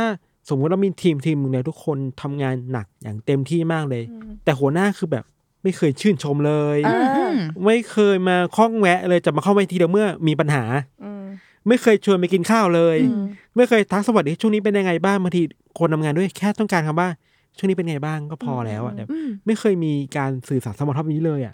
[0.49, 4.03] สมมุติเรามีทีมทีมหนึ่งเนี่ยทุกคนทำงานหนักอย่างเต็มที่มากเลย
[4.43, 5.25] แต่หัวหน้าคือแบบ
[5.63, 10.63] ไม่เคยชื่นชมเลยอืมอืมไม่เคยมาข้องแวะเลยจะมาเข้าไปทีเดียวเมื่อมีปัญหา
[11.03, 11.23] อืม
[11.67, 15.41] ไม่เคยชวนไปกินข้าวเลยอืมไม่เคยทักสวัสดีช่วงนี้เป็นยังไงบ้างบางที
[15.79, 17.09] คนทำงานด้วยแค่ต้องการคำว่า
[17.57, 21.53] ช่วงนี้เป็นไงบ้างก็พอแล้วอะแต่อืมไม่เคยมีการสื่อสารสมรรถภาพนี้เลยอะ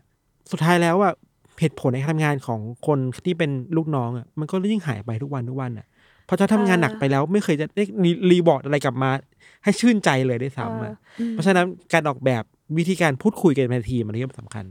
[0.52, 1.14] สุดท้ายแล้วอะ
[1.60, 5.88] เหตุผลในการทำงานของคนที่เป็นลูกน้องอะมันก็ยิ่งหายไปทุกวันทุกวันอะ
[6.26, 9.10] เพราะจะทำงานหนักไปแล้วไม่เคยจะได้รี reward อะไรกลับมา
[9.64, 10.94] ให้ชื่นใจเลยด้วยซ้ำอะ
[11.32, 12.44] เพราะฉะนั้นการออกแบบ
[12.78, 14.66] วิธีการพูดคุยกันในทีมมันก็สำคัญ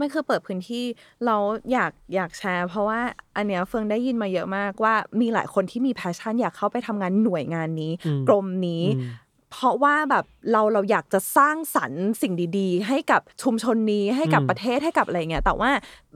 [0.00, 0.84] มันคือเปิดพื้นที่
[1.26, 1.36] เรา
[1.72, 3.00] อยากอยากแชร์ เพราะว่า
[3.36, 9.10] อันเนี้ยเฟิงได้ยินมาเยอะมากว่ามีหลายคนที่มี passion อยากเข้าไปทำงานหน่วยงานนี้อืมกรมนี้อืม
[9.54, 15.70] เพราะว่าแบบเราเราอยากจะสร้างสรรค์สิ่งดี ๆ ให้กับชุมชนนี้ให้กับอืมประเทศให้กับอะไรเงี้ยแต่ว่า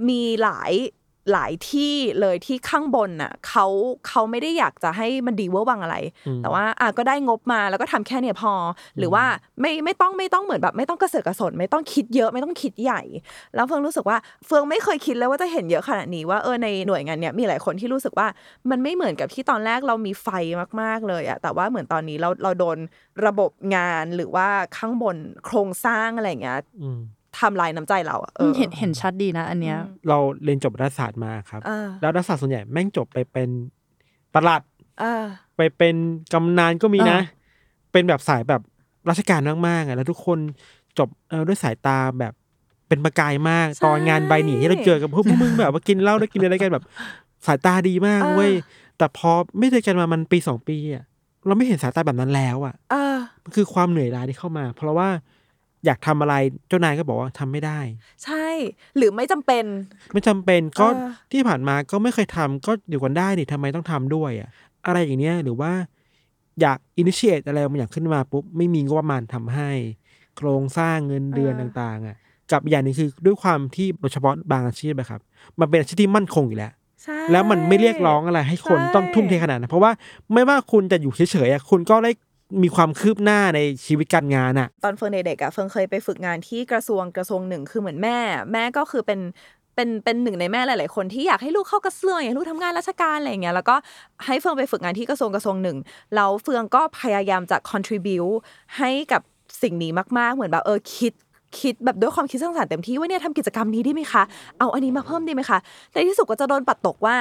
[0.08, 0.72] มีหลาย
[1.32, 3.66] หลายที่เลยที่ข้างบนน่ะเขา
[4.08, 5.96] เขาไม่ได้อยากจะให้มันดีเวอร์วังอะไร
[6.42, 8.52] แต่ว่าอะก็ได้งบมาแล้วก็ทำแค่เนี้ยพอ
[8.98, 9.24] หรือว่า
[9.60, 13.02] ไม่ไม่ต้องไม่ต้องเหมือนแบบ ไม่ต้องกระเสือกกระสนไม่ต้องคิดเยอะไม่ต้องคิดใหญ่
[13.54, 18.26] แล้วเฟืองรู้สึกว่าเฟืองไม่เคยคิดเลยว่าจะเห็นเยอะขนาดนี้ว่าเออในหน่วยงานเนี้ยมีหลายคนที่รู้สึกว่า
[18.70, 20.28] มันไม่เหมือนกับที่ตอนแรกเรามีไฟ
[20.80, 22.78] มากๆเลยอะแต่ว่าเหมือนตอนนี้เราเราโดน
[23.26, 27.00] ระบบงานหรือว่าข้างบนโครงสร้างอะไรอย่างเงี้ยอืม
[27.40, 29.78] ทำลายน้ำใจเราอะออเห็นเห็นชัดดีนะ อันเนี้ย
[30.08, 33.48] เราเรียนจบรัฐศาสตร์มาครับเออแล้วรัฐศาสตร์ส่วนใหญ่แม่งจบไปเป็น
[34.34, 34.62] ประหลัด
[35.00, 35.24] เออ
[35.56, 35.94] ไปเป็น
[36.32, 38.62] กำนันก็มีนะเออเป็นแบบสายแบบ
[39.08, 40.38] ราชการมากๆอะแล้วทุกคน
[40.98, 42.32] จบเออด้วยสายตาแบบ
[42.88, 46.84] เป็นประกายมากใช่ตอนงานใบหนีที่เราเจอกับพวกพวกมึงแบบว่ากินเหล้าได้กินอะไรกันแบบ
[47.46, 48.52] สายตาดีมากเออเว้ย
[48.98, 51.04] แต่พอไม่เจอกันมามันปีสองปีอะ
[51.46, 55.08] เราไม่เห็นสายตาแบบนั้นแล้วอะเออมันคือความเหนื่อยล้าที่เข้ามา เพราะว่า
[55.84, 56.34] อยากทำอะไร
[56.68, 57.80] เจ้านายก็บอกว่าทำไม่ได้
[58.24, 58.46] ใช่
[58.96, 59.64] หรือไม่จำเป็น
[60.12, 64.48] ไม่จำเป็นก็เออที่ผ่านมาก็ไม่เคยทำก็อยู่กันได้นี่ทำไมต้องทำด้วยอะ
[64.86, 65.72] อะไรอย่างเนี้ยหรือว่า
[66.60, 69.70] อยากอินิเชตอะไรบางอย่างขึ้นมาปุ๊บไม่มีงบประมาณทำให้
[70.36, 72.16] โครงสร้างเงินเดือนต่างๆ อะ
[72.52, 75.20] กับอีกอย่างหนึ่งคือด้วยความที่โดยเฉพาะบางอาชีพนะครับ
[75.60, 76.72] มันเป็นอาชีพที่มั่นคงอยู่แล้ว
[77.02, 79.92] ใช่แล้วมันไม่เรียกร้องอะไรให้คนใช่ต้องทุ่มเทขนาดนั้นเพราะว่า
[80.32, 82.10] ไม่ว่าคุณจะอยู่เฉยๆอะคุณก็ได้
[82.62, 88.16] มีความคืบหน้าในชีวิตการงานอะตอนเฟิร์นเด็กๆอะเฟิร์นเคยไปฝึกงานที่กระทรวงกระทรวงหนึ่งคือเหมือนแม่
[88.52, 89.20] แม่ก็คือเป็น
[89.74, 93.76] เป็นเป็นหนึ่งในแม่หลาย ๆ คนที่อยากให้ลูกเข้ากระทรวงอยากลูกทำงานราชการอะไรอย่างเงี้ยแล้วก็
[94.26, 95.76] ให้เฟิงไปฝึกงานที่กระทรวงกระทรวงหนึ่ง
[96.14, 98.28] แล้วเฟิงก็พยายามจะ contribute
[98.78, 99.22] ให้กับ
[99.62, 101.12] สิ่งนี้มาก ๆ เหมือนแบบเออคิด
[101.60, 104.22] คิดแบบด้วยความคิดสร้างสรรค์เต็มที่ว่าเนี่ยทำกิจกรรมนี้ได้ไหมคะ
[104.58, 105.58] เอาอันนี้มาเพิ่มได้ไหมคะ
[105.90, 107.16] แต่ที่สุดก็จะโดนปัดตกว่า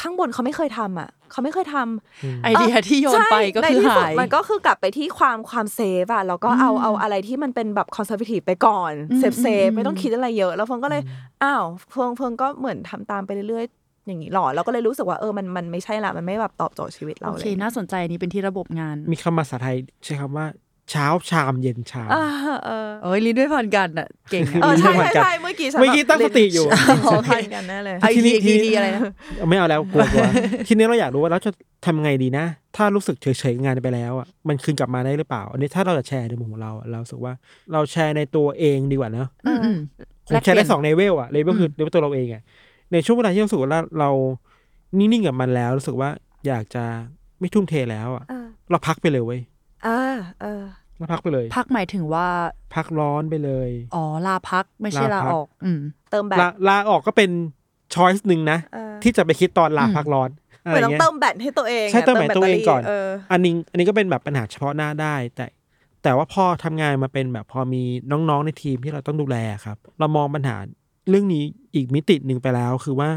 [0.00, 11.02] ข้างบนเขาไม่เคยทำอะ เขาไม่เคยทำไอเดียที่โยนไปก็ใช่คือในที่สุดหายมันก็คือกลับไปที่ความความ safe อะแล้วก็เอาเอาอะไรที่มันเป็นแบบคอนเซอร์ i v ทีฟไปก่อนเซฟเซฟไม่ต้องคิดอะไรเยอะ แล้วเฟิงก็เลย
[11.42, 20.46] อ้าวเฟิงเฟิงก็เหมือนทำตามไปเรื่อยๆ อย่างนี้หรอแล้วก็เลยรู้สึกว่าเออมันมันไม่ใช่ละมันไม่แบบตอบโจทย์ชีวิตเราเลยโอเคน่าสนใจอันนี้เป็นที่ระบบงาน มีคำภาษาไทยใช้คำว่า
[20.90, 22.24] เช้าชามเย็นชามอ่า
[22.64, 26.66] เออเอ้ยลิ้นด้วยพันกันอะเก่งเออะอใช่เหมืใช่อนกันใช่เมื่อกี้ฉันเมื่อกี้ตั้งสติอยู่
[27.08, 29.02] โอเคกันแน่เลยเอาอีกทีทีนี้อีกทีอะไรนะ
[29.48, 30.24] ไม่เอาแล้วกลัวกลัว
[30.68, 31.50] ทีนี้เราอยากรู้ว่าเราจะ
[31.86, 32.44] ทำไงดีนะ
[32.76, 37.32] ถ้ารู้สึกเฉยๆงานไปแล้วอะมันคืนกลับมาได้หรือเปล่า อันนี้ถ้าเราจะแชร์ในมุมของเราอะเรารู้สึกว่า
[37.72, 39.78] เราแชร์ในตัวเองดีกว่าเนอะอืมอืม
[40.26, 42.42] ผมแชร์ได้สองเลเวลอะเลเวลคือเลเวลตัวเราเองอะ
[42.92, 43.70] ในช่วงเวลาที่เรารู้สึกว่า
[44.00, 44.10] เรา
[44.98, 46.10] นิ่งๆกับมันแล้วรู้สึกว่า
[46.46, 46.84] อยากจะ
[47.40, 49.40] ไม่ทุ่มเทแล้วอะเออเราพักไปเลยเว้ย
[49.84, 50.62] เออเออ
[50.98, 52.26] เราพักไปเลย พักหมายถึงว่า
[52.74, 57.30] พักร้อนไปเลย อ๋อ ลาพักไม่ใช่ลาลาพัก ออก อืม เติมแบต ลาลาออกก็เป็น
[57.94, 60.30] ช้อยส์หนึ่งนะ เออ ที่จะไปคิดตอนลาอืมพักร้อน
[60.64, 65.46] เหอะไรมือนต้องเงี้ย เติมแบตให้ตัวเองใช่เติมแบตตัวเองก่อนเอออันนี้อันนี้ก็เป็นแบบปัญหาเฉพาะหน้าได้ แต่
[66.02, 70.56] แต่ว่าพอทำงานมาเป็นแบบพอมีน้องๆในทีมที่เราต้องดูแลครับ เรามองปัญหา
[71.08, 73.10] เรื่องนี้อีกมิติหนึ่งไปแล้วคือว่า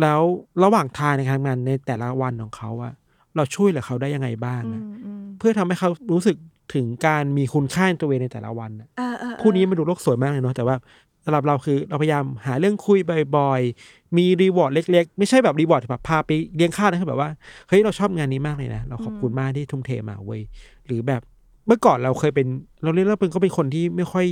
[0.00, 0.20] แล้ว
[0.62, 2.92] ระหว่างทางในการทำงานในแต่ละวันของเขาอะ
[3.36, 6.36] เราช่วยเหลือเขาได้ยังไงบ้างอะอืมอืมเพื่อทำให้เขารู้สึก
[6.74, 10.76] ถึงการมีคุณค่าในตัวเองในแต่ละวันอะเออเออเออพูดงี้มันดูโลกสวยมากเลยเนาะแต่ว่า
[11.24, 12.98] สำหรับเราคือเราพยายามหาเรื่องคุย
[13.36, 17.30] บ่อยๆ มี reward เล็กๆ ไม่ใช่แบบ reward แบบพาไปเลี้ยงข้าวนะคือแบบว่า
[17.68, 20.40] เฮ้ยเราชอบงานนี้มากเลยนะเราขอบคุณมากที่ทุ่มเทมาเว้ย
[20.86, 21.22] หรือแบบ
[21.66, 22.46] เมื่อก่อนเราเคยเป็น
[22.82, 24.26] เราเรียกว่าเป็นก็เป็นคนที่ไม่ค่อย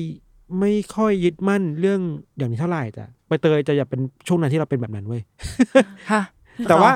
[0.61, 2.01] ไม่ค่อยยึดมั่นเรื่อง
[2.39, 5.23] อย่างนี้เท่าไหร่แต่ไปเตยจะอย่าเป็นช่วงนั้นที่เราเป็นแบบนั้นเว้ย
[6.11, 6.23] ฮะ
[6.69, 6.93] แต่ว่า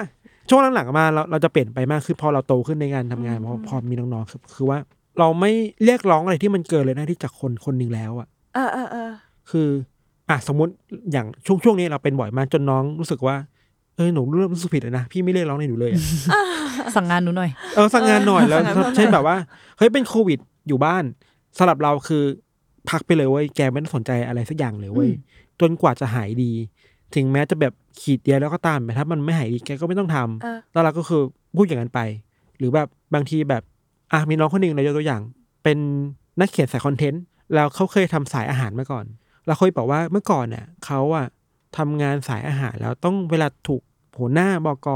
[0.50, 4.78] ช่วงหลังๆมาเราเราจะเปลี่ยนไปมากคือพอเราโตขึ้นในงานทำงานพอพอมีน้องๆคือคือว่า
[5.18, 5.52] เราไม่
[5.84, 9.10] เรียกร้องอะไรที่มันเกินเลยหน้าที่จากคนคนหนึ่งแล้วอะเออเออเออ
[9.50, 9.68] คือ
[10.28, 10.72] อะสมมติ
[11.12, 13.36] อย่างช่วงช่วงนี้เราเป็นบ่อยมากจนน้องรู้สึกว่า
[13.96, 16.00] เออหนูเริ่มรู้สึกผิดแล้วนะพี่ไม่เรียกร้องในหนูเลยอะ
[16.96, 18.60] สั่งงานหนูหน่อยเออสั่งงานหน่อยแล้ว
[18.96, 19.36] เช่นแบบว่า
[19.78, 20.38] เฮ้ยเป็นโควิด
[20.68, 21.04] อยู่บ้าน
[21.58, 22.22] สำหรับเราคือ
[22.90, 26.52] พักไปเลยเว้ยแกไม่ต้องสนใจอะไรสักอย่างเลยเว้ยอืมจนกว่าจะหายดี
[27.14, 31.22] ถึงแม้จะแบบ ขีดเดียวแล้วก็ตามแต่ถ้ามันไม่หายดีแกก็ไม่ต้องทำเออแล้วเราก็คือ
[31.56, 32.00] พูดอย่างนั้นไป
[32.58, 33.62] หรือแบบบางทีแบบ
[34.12, 35.22] อะมีน้องคนหนึ่งเรายกตัวอย่าง
[35.64, 35.78] เป็น
[36.40, 37.22] นักเขียนสายคอนเทนต์
[37.54, 39.04] แล้วเขาเคยทำสายอาหารมาก่อน
[39.46, 41.26] เราเคยบอกว่าเมื่อก่อนเนี่ยเขาอะ
[41.76, 43.82] ทำงานสายอาหารแล้วต้องเวลาถูก
[44.18, 44.88] หัวหน้าบก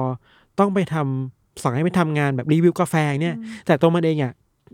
[0.58, 3.36] ต้องไปทำสั่งให้ไปทำงานแบบรีวิวกาแฟเนี่ย
[3.66, 4.32] แต่ตัวมันเองอะ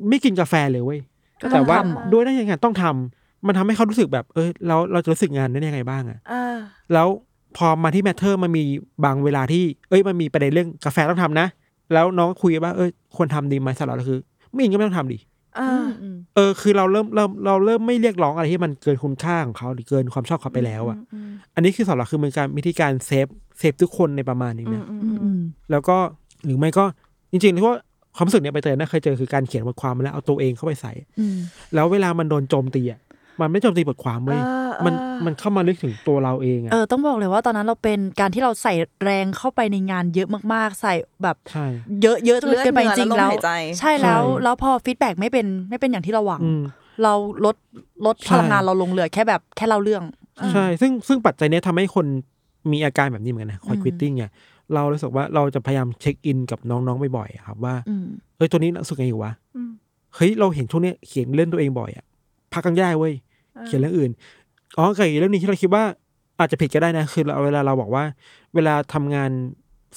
[0.09, 1.01] ไม่กินกาแฟเลยเว้ย
[1.43, 6.57] ก็ต้แต่องว่าทำเหรอ ด้วยหน้าที่งานต้องทำมันทำให้เขารู้สึกแบบ เออเราเราจะรู้สึกงานได้ยังไงบ้างอะ เออ
[6.93, 7.09] แล้ว
[7.57, 8.65] พอมาที่แมทเทอร์มันมี
[9.05, 11.47] บางเวลาที่ เอ้ยมันมีประเด็นเรื่องกาแฟต้องทำนะ
[11.93, 14.21] แล้วน้องคุยว่าเออควรทำดีไหมสำหรับเราคือ
[14.53, 15.19] ไม่อินก็ไม่ต้องทำดิ
[15.57, 20.99] เออือมอืมเออ คือเราเริ่มเริ่มเราเริ่มไม่เรียกร้องอะไรที่มันเกินคุณค่าของเขาหรือเกินความชอบเขาไปแล้วอะ
[21.29, 23.27] มอันนี้คือสำหรับคือมันการวิธีการ save
[23.59, 25.41] save ทุกคนในประมาณนี้อืมนะอืมอือืมมอืม
[25.71, 25.97] แล้วก็
[26.45, 26.85] หรือไม่ก็
[27.33, 27.77] จริงๆที่ว่า
[28.17, 31.37] ความรู้สึกเนี้ยไปเตยนะเคยเจอคือการเขียนบทความมาแล้วเอาตัวเองเข้าไปใส่อืม
[31.75, 33.01] แล้วเวลามันโดนโจมตีอะ
[33.41, 34.41] มันไม่โจมตีบทความเอเว้ย
[34.81, 38.75] อมันมันเข้ามาลึกถึงตัวเราเองอะเออต้องบอกเลยว่าตอนนั้นเราเป็นการที่เราใส่
[39.05, 41.67] แรงเข้าไปในงานเยอะมากๆ ใส่แบบใช่
[42.03, 46.63] เยอะเยอะจนเลือดเกินไปจริงเนื้อๆและแล้วลมหายใจใช่แล้วใช่แล้วพอ feedback ไม่เป็นไม่เป็นอย่างที่เราหวังอืม
[47.03, 47.15] เรา
[47.45, 47.57] ลด
[48.07, 50.03] ลดใช่พลังงานเราลงเหลือแค่แบบแค่เล่าเรื่อง
[50.53, 52.07] ใช่ ซึ่งซึ่งปัจจัยเนี้ยทำให้คน
[52.73, 54.33] มีอาการแบบนี้เหมือนกันนะคอยอืมควิตติ้งเนี่ย
[54.75, 59.71] เรารู้สึกว่าเราจะพยายามเช็คอินกับน้องๆบ่อยๆอะครับว่าอืมเอ้ยตัวนี้รู้สึกไงอยู่วะอืม
[60.15, 62.05] เฮ้ยเราเห็นช่วงเนี้ยเขียนเล่นตัวเองบ่อยอะ
[62.53, 63.15] พักกันได้เว้ย
[63.67, 64.11] เขียนเรื่องอื่น
[64.79, 65.85] อ๋อกับอีกเรื่องหนึงที่เราคิดว่า
[66.39, 68.05] อาจจะผิดก็ได้นะ คือเราเวลาเราบอกว่า
[68.55, 69.31] เวลาทำงาน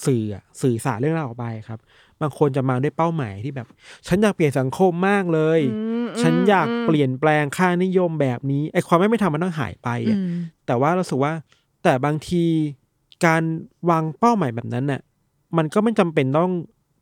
[0.06, 1.78] สื่ออะสื่อสารเรื่องราวออกไปครับ
[2.20, 3.66] บางคนจะมาด้วยเป้าหมายที่แบบ
[4.08, 10.34] ฉันอยากเปลี่ยนสังคมมากเลยอืมฉันอยากอืมเปลี่ยนแปลงค่านิยมแบบนี้ไอ้ความไม่ไม่ทำมันต้องหายไปอือะม
[10.66, 11.32] แต่ว่าเราสึกว่า
[11.82, 12.44] แต่บางที
[13.26, 13.42] การ
[13.90, 15.00] วางเป้าหมายแบบนั้นน่ะ
[15.56, 16.52] มันก็ไม่จำเป็นต้อง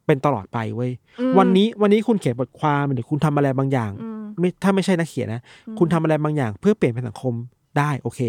[0.06, 5.40] เป็นตลอดไปเว้ยอืมวันนี้วันนี้คุณเขียนบทความหรือคุณทำอะไรบางอย่างอืม ไม่ถ้าไม่ใช่นักเขียนนะ
[5.78, 7.34] คุณทำอะไรบางอย่างเพื่อเปลี่ยนแปลงสังคม
[7.78, 8.20] ได้โอเค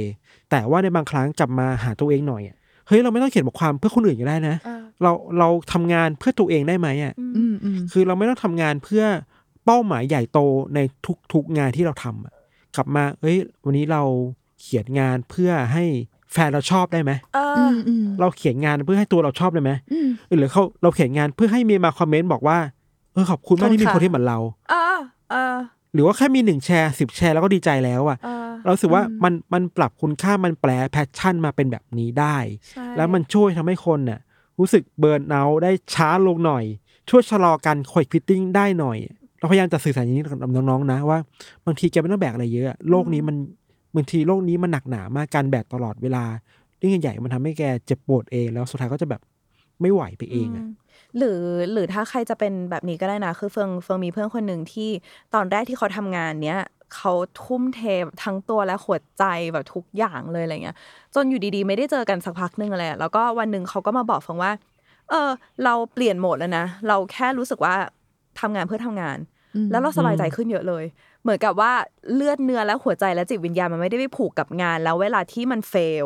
[0.50, 2.56] แต่ว่าในบางครั้งกลับมาหาตัวเองหน่อยอะ
[2.88, 9.04] เฮ้ยเราไม่ต้องเขียนบทความเพื่อคนอื่นก็ได้นะเออเราเราทำงานเพื่อตัวเองได้ไหมอะอืมอืมคือเราไม่ต้องทำงานเพื่อ
[9.66, 10.40] เป้าหมายใหญ่โต
[10.76, 10.80] ใน
[11.34, 12.34] ทุกๆงานที่เราทำอะ
[12.76, 14.04] กลับมาเอ้ย วันนี้เรา
[14.62, 15.84] เขียนงานเพื่อให้
[16.32, 20.08] แฟนเราชอบได้ไหมเออือมอืมเราเขียนงานเพื่อให้ตัวเราชอบได้ไหมอืม
[20.40, 22.58] หรือเขาเราเขียนงานเพื่อให้มีมาคอมเมนต์บอกว่า
[23.14, 24.40] เออขอบคุณมากที่มีขอบคคุนณที่เหมือนเรา
[24.70, 24.98] เออ
[25.32, 25.56] เออ
[25.94, 32.38] หรือว่าแค่มีหนึ่งแชร์สิบแชร์แล้วก็ดีใจแล้วอะเออเรารู้สึกว่ามันมันปรับคุณค่ามันแปลง passion มาเป็นแบบนี้ได้
[32.70, 34.20] ใช่แล้วมันช่วยทำให้คนน่ะ
[34.60, 36.64] รู้สึก burnout ได้ช้าลงหน่อย
[37.10, 38.98] ช่วยชะลอการ quiet quitting ได้หน่อย
[39.40, 41.20] เราพยายามจะสื่อสารอย่างนี้กับน้องๆนะว่า
[41.66, 43.36] บางทีแกไม่ต้องแบกอะไรเยอะ โลกนี้มัน
[43.96, 46.24] บางทีโลกนี้มันหนักหนามากการแบกตลอดเวลา
[46.78, 49.22] เรื่องใหญ่ๆมันทำให้แกเจ็บปวดเองแล้วสุดท้ายก็จะแบบ
[49.84, 50.68] ไม่ไหวไปเองอะม
[51.18, 54.90] หรือหรือถ้าใครจะเป็นแบบนี้ก็ได้นะ คือเฟิงเฟิงมีเพื่อนคนหนึ่งที่
[55.34, 56.60] ตอนแรกที่เขาทำงานเนี้ย
[56.96, 57.14] เขา
[57.44, 57.82] ทุ่มเท
[58.24, 59.24] ทั้งตัวและหัวใจ
[59.54, 60.78] แบบทุกอย่างเลยอะไรเงี้ย
[61.16, 64.52] จนอยู่ดีๆ ไม่ได้เจอกันสักพักหนึงอะไรอะแล้วก็วันหนึ่งเขาก็มาบอกเฟิงว่า
[65.10, 65.30] เออ
[65.64, 67.76] เราเปลี่ยนโหมดแล้วนะเราแค่รู้สึกว่า
[68.40, 69.18] ทำงานเพื่อทำงาน
[69.56, 70.84] อืมแล้วเราสบายใจขึ้นเยอะเลย
[71.24, 71.72] เหมือนกับว่า
[72.14, 76.06] เลือดเนื้อและหัวใจและจิตวิญญาณมันไม่ได้ไปผูกกับงาน แล้วเวลาที่มัน fail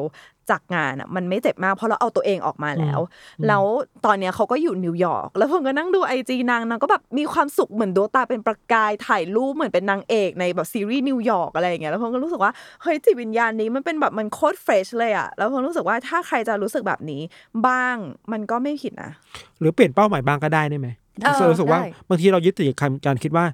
[0.51, 2.99] จากงานอะมันไม่เจ็บมากเพราะเราเอาตัวเองออกมาแล้ว
[3.47, 3.63] แล้ว
[4.05, 12.51] ตอนเนี้ยเขาก็อยู่นิวยอร์กแล้วผมก็นั่งดู IG นางนางก็แบบมีความสุขเหมือนดวงตาเป็นประกายถ่ายรูปเหมือนเป็นนางเอกในแบบซีรีส์นิวยอร์กอะไรอย่างเงี้ยแล้วผมก็รู้สึกว่า
[12.83, 17.21] เฮ้ยจิตวิญญาณนี้มันเป็นแบบมันโคตร fresh เลยอะแล้วผมรู้สึกว่าถ้าใครจะรู้สึกแบบนี้
[17.67, 17.95] บ้าง
[18.31, 19.11] มันก็ไม่ผิดนะ
[19.59, 20.87] หรือเปลี่ยนเป้าหมายบ้างก็ได้ได้ไหม
[21.23, 23.45] เออรู้สึกว่าได้บางทีเรายึดติดกับคำการคิดว่า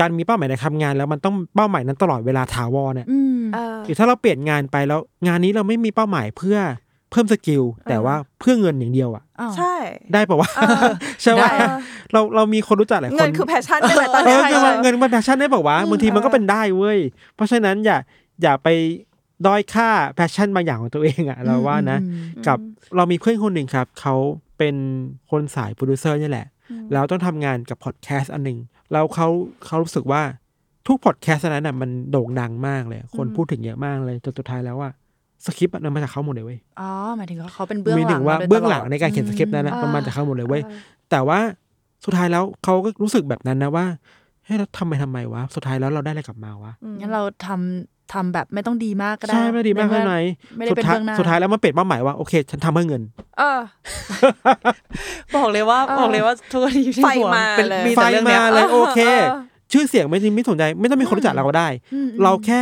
[0.00, 3.29] การมีเป้าหมายในทำงาน แล้วมันต้องเป้าหมายนั้นตลอดเวลาถาวรเนี่ยอืมเออ
[3.84, 6.58] หรือถ้าเราเปลี่ยนงานไปแล้ว งานนี้เราไม่มีเป้าหมายเพื่อ
[7.10, 9.74] เพิ่ม skill แต่ว่าเพื่อเงินอย่างเดียวอะอ้าวใช่
[10.12, 10.50] ได้ปะวะ
[11.22, 11.66] ใช่ว่าได้
[12.12, 16.98] เราเรามีคนรู้จักหลายคนเงินคือแพชชั่นได้ไหมตอนเอนี้อใช่เงินใช่เงินมัน passion ได้ปะวะบางทีมันก็เป็นได้เว้ย
[17.34, 17.98] เพราะฉะนั้นอย่า
[18.42, 18.68] อย่าไป
[19.46, 22.06] ด้อยค่า passion บางอย่างของตัวเองอะเราว่านะอื
[22.40, 22.58] มกับ
[22.96, 24.14] เรามีเพื่อนคนหนึ่งครับ เขา
[24.58, 24.76] เป็น
[25.30, 26.46] คนสายโปรดิวเซอร์นี่แหละ
[26.92, 28.58] แล้วต้องทำงานกับพอดแคสต์อันหนึ่ง
[28.92, 29.28] แล้วเขา
[29.66, 30.22] เขารู้สึกว่า
[30.86, 34.90] ทุกพอดแคสต์อันนั้นอะมันโด่งดังมากเลย คนพูดถึงเยอะมากเลยจนสุดท้ายแล้วว่า
[35.44, 40.78] สคริปต์อะมันมาจากเขาหมดเลยเว้ย อ๋อหมายถึงว่าเขาเป็นเบื้องมีหถึลังงว่ามาโดยเบื้องตลหลัดงในการเขียนสคริปต์นั้นนะอืมมันมาจากเขาหมดเลยเว้ยเออ
[41.10, 41.38] แต่ว่า
[42.04, 43.86] สุดท้ายแล้วเขาก็รู้สึกแบบนั้นนะว่า
[44.44, 50.14] เฮ้ยเราทำไมทำไมวะ สุดท้ายแล้วเราได้อะไรกลับมาวะ งั้นเราทำทำแบบไม่ต้องดีมากก็ได้ ใช่ ไม่ดีมากในแค่เอไหน
[50.56, 53.02] ไม่ได้เป็นสุดท้ายเบื้องหน้าสุดท้ายแล้วมันเปลี่ยนเป้าหมายว่า โอเค ฉันทำเพื่อเงิน
[53.38, 53.60] เออ
[55.36, 59.40] บอกเลยว่าเออบอกเลยว่าทุกวันนี้ที่ไฟหัวมาเป็นเลยมีไฟแต่เรื่องเนี้ยมาเลยโอเคเออเออ
[59.72, 62.60] ชื่อเสียงไม่ไม่สนใจ ไม่ต้องมีคนรู้จักเราก็ได้อืมเราแค่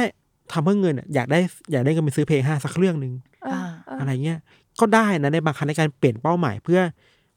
[0.52, 1.40] ทำเพื่อเงินอะอยากได้
[1.72, 3.12] อยากได้เงินไปซื้อเพลงห้าสักเรื่องหนึ่ง
[3.44, 4.38] เออเอออะไรเงี้ย
[4.80, 6.80] ก็ได้นะในบางครั้งในการเปลี่ยนเป้าหมายเพื่อ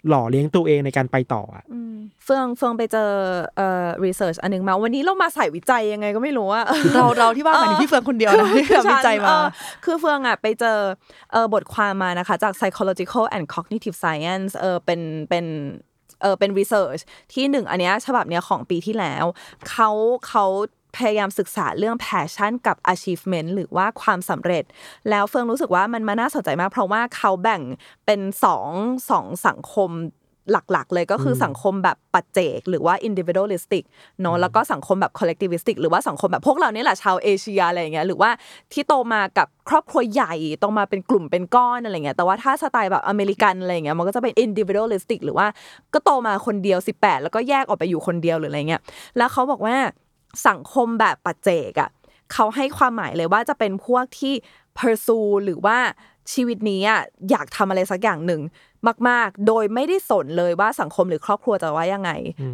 [0.09, 3.09] หล่อเลี้ยงตัวเองในการไปต่ออะอืมเฟืองเฟืองไปเจอ
[3.57, 6.61] เอ่อ research อันหนึงมา วันนี้เรามาใส่วิจัยยังไงก็ไม่รู้ว่า
[6.93, 9.45] เราเราที่ว่าหมายถึงพี่เฟืองคนเดียวนะที่ทำวิจัยมาเออ
[9.85, 10.77] คือเฟืองอะไปเจอ
[11.31, 15.45] เออบทความมานะคะจาก psychological and cognitive science เออเป็นเป็น
[16.21, 16.99] เออเป็น research
[17.33, 19.25] ที่หนึ่งอันเนี้ยฉบับเนี้ยของปีที่แล้ว
[19.69, 19.89] เขา
[20.27, 20.45] เขา
[20.97, 24.63] พยายามศึกษาเรื่อง passion กับ achievement หรือว่าความสำเร็จ
[25.09, 27.61] แล้วเฟืองรู้สึกว่ามันมาน่าสนใจมาก เพราะว่าเขาแบ่ง
[28.05, 28.67] เป็นสอง
[29.09, 29.89] สองสังคม
[30.51, 33.83] หลักๆ เลยก็คืออสังคมแบบปัจเจก หรือว่า individualistic
[34.21, 38.31] เนอะแล้วก็สังคมแบบ collectivistic หรือว่าสังคมแบบพวกเราเนี่ยแหละชาวเอเชียอะไรอย่างเงี้ยหรือว่า
[38.73, 45.47] ที่โตมากับครอบครัวใหญ่โตมาเป็นกลุ่มเป็นก้อนอะไรเงี้ยแต่ว่าถ้าสไตล์แบบอเมริกันอะไรเงี้ยมันก็จะเป็น individualistic หรือว่า
[45.93, 48.81] ก็โตมาคนเดียว 18 แล้วก็แยกออกไปอยู่คนเดียวหรืออะไรเงี้ย
[49.17, 49.75] แล้วเขาบอกว่า
[50.47, 51.89] สังคมแบบปัจเจกอะ
[52.33, 54.33] เขาให้ความหมายเลยว่าจะเป็นพวกที่
[54.77, 55.77] pursue หรือว่า
[56.33, 57.01] ชีวิตนี้อะ
[57.31, 58.41] อยากทำอะไรสักอย่างหนึ่ง
[59.09, 62.11] มาก ๆ โดยไม่ได้สนเลยว่าสังคมหรือครอบครัวจะว่ายังไง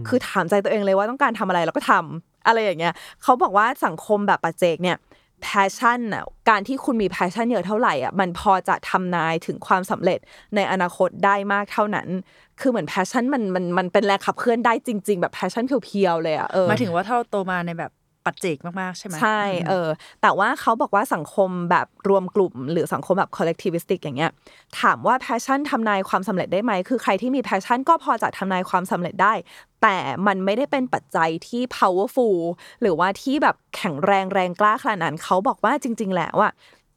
[0.07, 2.93] คือถามใจตัวเองเลยว่าต้องการทำอะไรแล้วก็ทำอะไรอย่างเงี้ย
[3.23, 4.97] เขาบอกว่าสังคมแบบปัจเจกเนี่ย
[5.45, 10.19] passion น่ะการที่คุณมี passion เยอะเท่าไหร่อะมันพอจะทำนายถึงความสำเร็จ
[10.55, 12.07] ในอนาคตได้มากเท่านั้น
[12.59, 17.91] คือเหมือน passion มันมันมันเป็นแรงขับเคลื่อนได้จริง ๆ แบบ passion เพียวๆเลยอะเออหมายถึงว่าถ้าเราโตมาในแบบ
[18.27, 19.87] ปัจเจกมากๆ ใช่ไหมใช่เออ
[20.21, 24.31] แต่ว่าเขาบอกว่าสังคมแบบรวมกลุ่ม หรือสังคมแบบ collectivistic อย่างเงี้ย
[24.81, 29.33] ถามว่า passion ทำนายความสำเร็จได้ไหมคือใครที่มี passion ก็พอจะทำนายความสำเร็จได้
[29.81, 29.97] แต่
[30.27, 32.37] มันไม่ได้เป็นปัจจัยที่ powerful
[32.81, 36.51] หรือว่าที่แบบแข็งแรงแรงกล้าขนาดนั้นเขาบอกว่าจริง ๆ แล้วอะ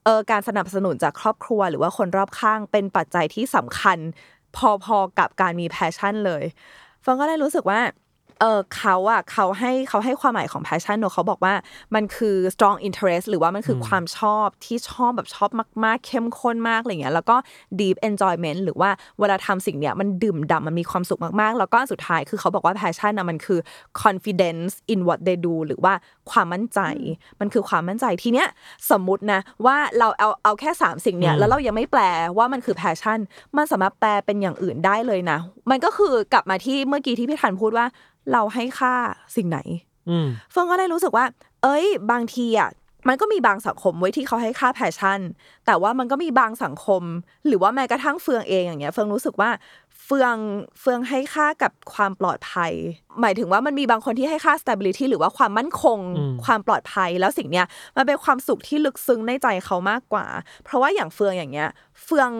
[0.04, 3.98] เออการสนับสนุนจากครอบครัวหรือว่าคนรอบข้างเป็นปัจจัยที่สำคัญ
[4.56, 6.44] พอๆกับการมี passion เลย
[7.02, 7.80] เฟิงก็เลยรู้สึกว่า
[8.40, 11.54] เออเขาอะเขาให้เขาให้ความหมายของ passion เนอะเขาบอกว่า
[11.94, 15.50] มันคือ strong interest หรือว่ามันคือความชอบที่ชอบแบบชอบ
[15.84, 17.36] มาก ๆ เข้มข้นมากอะไรเงี้ยแล้วก็
[17.80, 23.60] deep enjoyment หรือว่าเวลาทำสิ่งเนี้ยมันดื่มด่ำมันมีความสุขมาก ๆ แล้วก็สุดท้ายคือเขาบอกว่า passion นะมันคือ
[24.02, 25.94] confidence in what they do หรือว่า
[26.30, 26.80] ความมั่นใจ
[27.40, 28.48] มันคือความมั่นใจทีเนี้ย
[28.90, 32.02] สมมุตินะว่าเราเอาเอาแค่สามสิ่งเนี้ยแล้วเรายังไม่แปล
[32.38, 33.18] ว่ามันคือ passion
[33.56, 35.38] มันสามารถแปลเป็นอย่างอื่นได้เลยนะ
[35.70, 37.86] มันก็คือกลับมาที่เมื่อกี้ที่พี่ธันพูดว่า
[38.32, 38.94] เราให้ค่า
[39.36, 39.58] สิ่งไหน
[40.10, 41.24] อืมเฟิงก็เลยรู้สึกว่า
[41.62, 42.70] เอ้ย บางทีอะ
[43.08, 45.20] มันก็มีบางสังคมไว้ที่เขาให้ค่าแพชชั่น
[45.66, 47.02] แต่ว่ามันก็มีบางสังคม
[47.46, 49.50] หรือว่าแม้กระทั่งเฟืองเองอย่างเงี้ย เฟืองรู้สึกว่า
[50.04, 50.36] เฟือง
[50.80, 52.72] เฟืองให้ค่ากับความปลอดภัย
[53.20, 57.66] หมายถึงว่ามันมีบางคนที่ให้ค่า stability หรือว่าความมั่นคงอืมความปลอดภัย แล้วสิ่งเนี้ย
[57.96, 60.26] มันเป็นความสุขที่ลึกซึ้งในใจเขามากกว่า
[60.64, 61.68] เพราะว่าอย่างเฟืองอย่างเงี้ย
[62.04, 62.30] เฟือง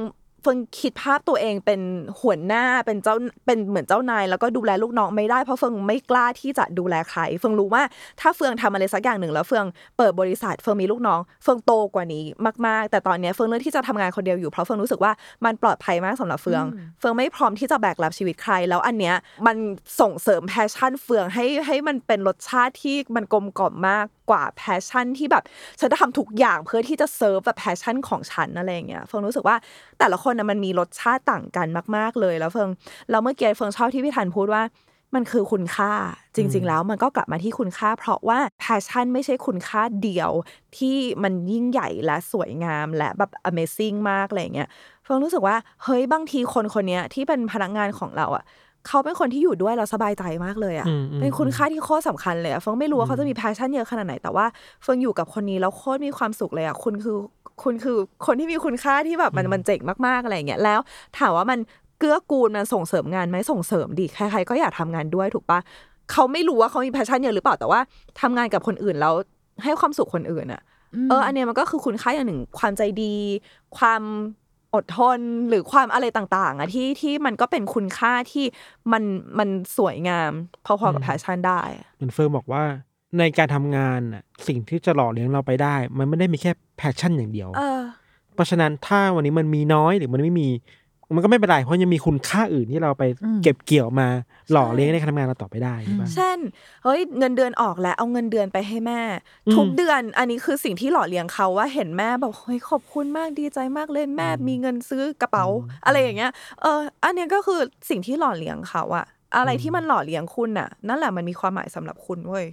[0.43, 1.81] เฟิงคิดภาพตัวเองเป็น
[2.21, 3.15] หัวหน้าเป็นเจ้า
[3.47, 7.83] เป็นเหมือนเจ้านายแล้วก็ดูแลลูกน้องไม่ได้เพราะเฟิงไม่กล้าที่จะดูแลใคร เฟิงรู้ว่า
[8.21, 9.65] ถ้าเฟืองทำอะไรสักอย่างหนึ่งแล้วเฟือง
[9.99, 12.25] เปิดบริษัทเฟืองมีลูกน้อง เฟืองโตกว่านี้
[12.67, 15.13] มากๆ แต่ตอนเนี้ยเฟืองเลือกที่จะทำงานคนเดียวอยู่เพราะเฟืองรู้สึกว่า
[15.45, 16.65] มันปลอดภัยมากสำหรับเฟือง
[16.99, 19.15] เฟืองไม่พร้อมที่จะแบกรับชีวิตใคร แล้วอันเนี้ย
[19.47, 19.57] มัน
[20.01, 25.45] ส่งเสริม passion เฟืองให้ให้มันเป็นรสชาติที่มันกลมกล่อมมากกว่า passion ที่แบบ
[25.81, 29.57] ฉันจะทำทุกอย่างเพื่อที่จะเซิร์ฟแบบ passion ของฉันอะไรอย่างเงี้ยเฟิงรู้สึกว่า
[29.99, 32.71] แต่ละคนนะมันมีรสชาติต่างกันมาก ๆเลย แล้วเฟิง
[33.11, 34.63] แล้วเมื่อกี้เฟิงชอบที่พี่ธันพูดว่า
[35.15, 35.93] มันคือคุณค่า
[36.37, 40.31] จริง ๆ แล้วมันก็กลับมาที่คุณค่า เพราะว่า passion ไม่ใช่คุณค่าเดียว
[40.77, 44.69] ที่มันยิ่งใหญ่และสวยงามและแบบ amazing มากอะไรอย่างเงี้ย
[45.05, 48.45] เฟิงรู้สึกว่าเฮ้ยบางทีคนคนเนี้ยที่เป็นพนักงานของเราอะ
[48.87, 54.47] เขาเป็นคนที่อยู่ด้วยเราสบายใจมากเลยอะอืมอืมเป็นคุณค่าที่โคตรสำคัญเลยอะเฟิงไม่รู้ว่าเขาจะมี passion เยอะขนาดไหน แต่ว่า
[54.83, 57.17] เฟิงอยู่กับคนนี้แล้วโคตรมีความสุขเลยอะคุณคือ
[57.63, 60.81] คุณคือคนที่มีคุณค่าที่แบบมันมันเจ๋งมากๆอะไรอย่างเงี้ย แล้ว
[61.19, 61.59] ถามว่ามัน
[61.99, 65.59] เกื้อกูลมันส่งเสริมงานไหมส่งเสริมดีใครๆก็อยากทำงานด้วยถูกปะ
[66.13, 67.81] เขาไม่รู้ว่าเขามี passion เยอะหรือเปล่าแต่ว่า
[68.21, 69.15] ทำงานกับคนอื่นแล้ว
[69.65, 70.61] ให้ความสุขคนอื่นอะ
[71.09, 73.15] เอออันเนี้ยมันก็คือคุณค่าอย่างหนึ่งความใจดี
[73.79, 74.03] ความ
[74.75, 75.19] อดทน
[75.49, 78.45] หรือความอะไรต่างๆอะที่ที่มันก็เป็นคุณค่าที่
[78.93, 79.03] มัน
[79.39, 80.33] มันสวยงาม
[80.67, 82.65] พอๆกับ passion ได้อะเหมือนเฟิร์มบอกว่า
[83.19, 87.81] ในการทำงานน่ะสิ่งที่จะหล่อเลี้ยงเราไปได้ มันไม่ได้มีแค่ passion อย่างเดียวเออ
[88.35, 90.49] เพราะฉะนั้นถ้าวันนี้มันมีน้อยหรือมันไม่มี
[91.15, 93.05] มันก็ไม่เป็นไรเพราะยังมีคุณค่าอื่นที่เราไป
[93.43, 94.09] เก็บเกี่ยวมา
[94.53, 96.39] หล่อเลี้ยงในการทำงานเราต่อไปได้ใช่ปะเช่น
[96.85, 99.01] เฮ้ยเงินเดือนออกแล้วเอาเงินเดือนไปให้แม่
[99.47, 105.47] อืมทุกเดือนอันนี้คือสิ่งที่หล่อเลี้ยงเขาว่าเห็นแม่แบบเฮ้ยขอบคุณมากดีใจมากเลยแม่มีเงินซื้อกระเป๋า
[105.85, 106.31] อะไรอย่างเงี้ย
[106.63, 109.07] เอออันเนี้ยก็คือสิ่งที่หล่อเลี้ยงเขาอะ
[109.37, 112.47] อะไรที่มันหล่อเลี้ยงคุณน่ะ นั่นแหละมันมีความหมายสำหรับคุณเว้ย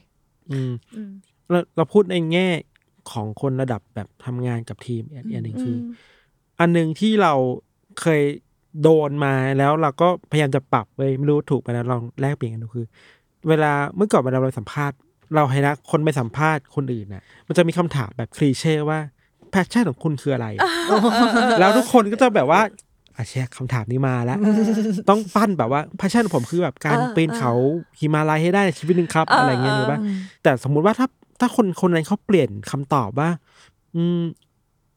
[0.51, 0.72] อืม
[1.49, 2.47] เราเราพูดในแง่
[3.12, 5.82] ของคนระดับแบบทำงานกับทีมอีกอันหนึ่งคืออ
[6.60, 7.34] อันหนึ่งที่เรา
[8.01, 8.22] เคย
[8.84, 12.86] โดนมาแล้วเราก็พยายามจะปรับเว้ยไม่รู้ถูกไปแล้วลองแลกเปลี่ยนกันดูคือ
[13.49, 14.97] เวลาเมื่อก่อนเวลาเราสัมภาษณ์
[15.36, 18.99] เราให้นะคนไปสัมภาษณ์คนอื่นน่ะ มันจะมีคำถามแบบคลีเช่ว่า
[19.51, 20.47] passion ของคุณคืออะไร
[21.59, 22.61] แล้วทุกคนก็จะแบบว่า
[23.18, 24.38] อ่าเชี่ยคำถามนี้มาแล้ว
[25.09, 27.53] ต้องปั้นแบบว่า passion ของผมคือแบบการเออปีนเขา
[27.99, 29.99] ฮิมาลัยให้ได้ในชีวิตหนึ่งครับเออออะไรเงี้ยหรือว่า
[30.43, 31.07] แต่สมมุติว่าถ้า
[31.39, 33.30] ถ้าคนคนนั้นเขาเปลี่ยนคำตอบว่า
[33.95, 34.21] อืม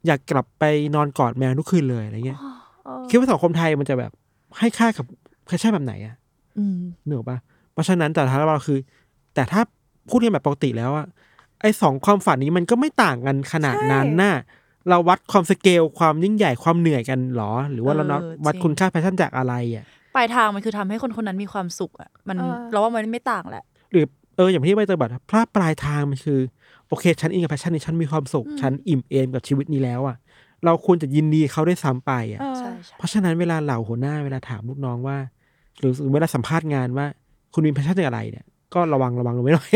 [0.06, 0.64] อยากกลับไป
[0.94, 2.40] นอนกอดแมวทุกคืนเลยอะไรเงี้ย
[3.08, 4.12] คิดว่าสังคมไทยมันจะแบบ
[4.58, 5.04] ให้ค่ากับ
[5.46, 6.14] passion แบบไหนอะ
[6.58, 7.38] อืมเหนือปะ
[7.72, 8.78] เพราะฉะนั้นแต่ถ้าเราคือ
[9.34, 9.60] แต่ถ้า
[10.08, 11.06] พูดกันแบบปกติแล้วอะ
[11.60, 14.34] ไอ้สองความฝันนี้มันก็ไม่ต่างกันขนาดนั้นน่ะ
[14.88, 19.84] เราวัดความสเกลความยิ่งใหญ่ความเหนื่อยกันเหรอ หรือว่าเรานับเออวัดจริงคุณค่าแพชชั่นจากอะไรอะ
[20.16, 24.04] ปลายทางมันคือทำให้คนคนนั้นมีความสุขอะมันเออเราว่ามันไม่ต่างแหละ หรือ
[24.36, 26.40] เอออย่างที่ใบเตยบอกพลาดปลายทางมันคือ
[26.88, 30.16] โอเค ฉันอินกับแพชชั่นนี้ฉันมีความสุข ฉันอิ่มเอมกับชีวิตนี้แล้วอะ
[30.64, 35.16] เราควรจะยินดีเขาด้วยซ้ำไปอะใช่ใช่เพราะฉะนั้นเวลาเหล่าหัวหน้าเวลาถามลูกน้องว่า
[35.78, 37.06] หรือเวลาสัมภาษณ์งานว่า
[37.54, 39.70] คุณมีแพชชั่นอะไรเนี่ย ก็ระวังระวังลงไว้หน่อย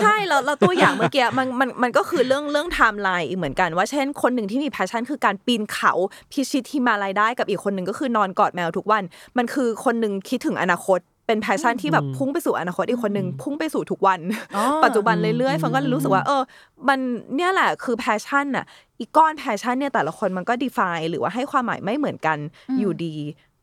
[0.00, 5.92] ใช่แล้วแล้วตัวอย่างเมื่อกี้มันมันมันก็คือเรื่องเรื่องไทม์ไลน์อีกเหมือนกันว่าเช่นคนหนึ่งที่มีแพชชั่นคือการปีนเขา
[6.32, 9.02] พิชิตฮิมาลัยได้กับอีกคนหนึ่งก็คือนอนกอดแมวทุกวัน
[9.38, 14.20] มันคือคนหนึ่งคิดถึงอนาคต เป็นแพชชั่นที่แบบพุ่งไปสู่อนาคตอีกคนหนึ่งพุ่งไปสู่ทุกวัน
[14.56, 16.42] อ๋อปัจจุบันเรื่อยๆเฟิร์นก็เลยรู้สึกว่าเออ
[16.88, 16.98] มัน
[17.34, 18.64] เนี่ยแหละคือแพชชั่นน่ะ
[19.00, 22.38] อีกก้อนแพชชั่นเนี่ยแต่ละคนมันก็ define หรือว่าให้ความหมายไม่เหมือนกัน
[22.78, 23.14] อยู่ดี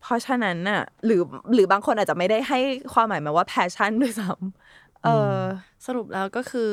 [0.02, 1.22] เพราะฉะนั้นน่ะหรือ
[1.54, 2.60] หรือบางคนอาจจะไม่ได้ให้
[2.94, 5.40] ความหมายมาว่าแพชชั่นด้วยซ้ำเออ
[5.86, 6.72] สรุปแล้วก็คือ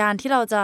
[0.00, 0.62] การที่เราจะ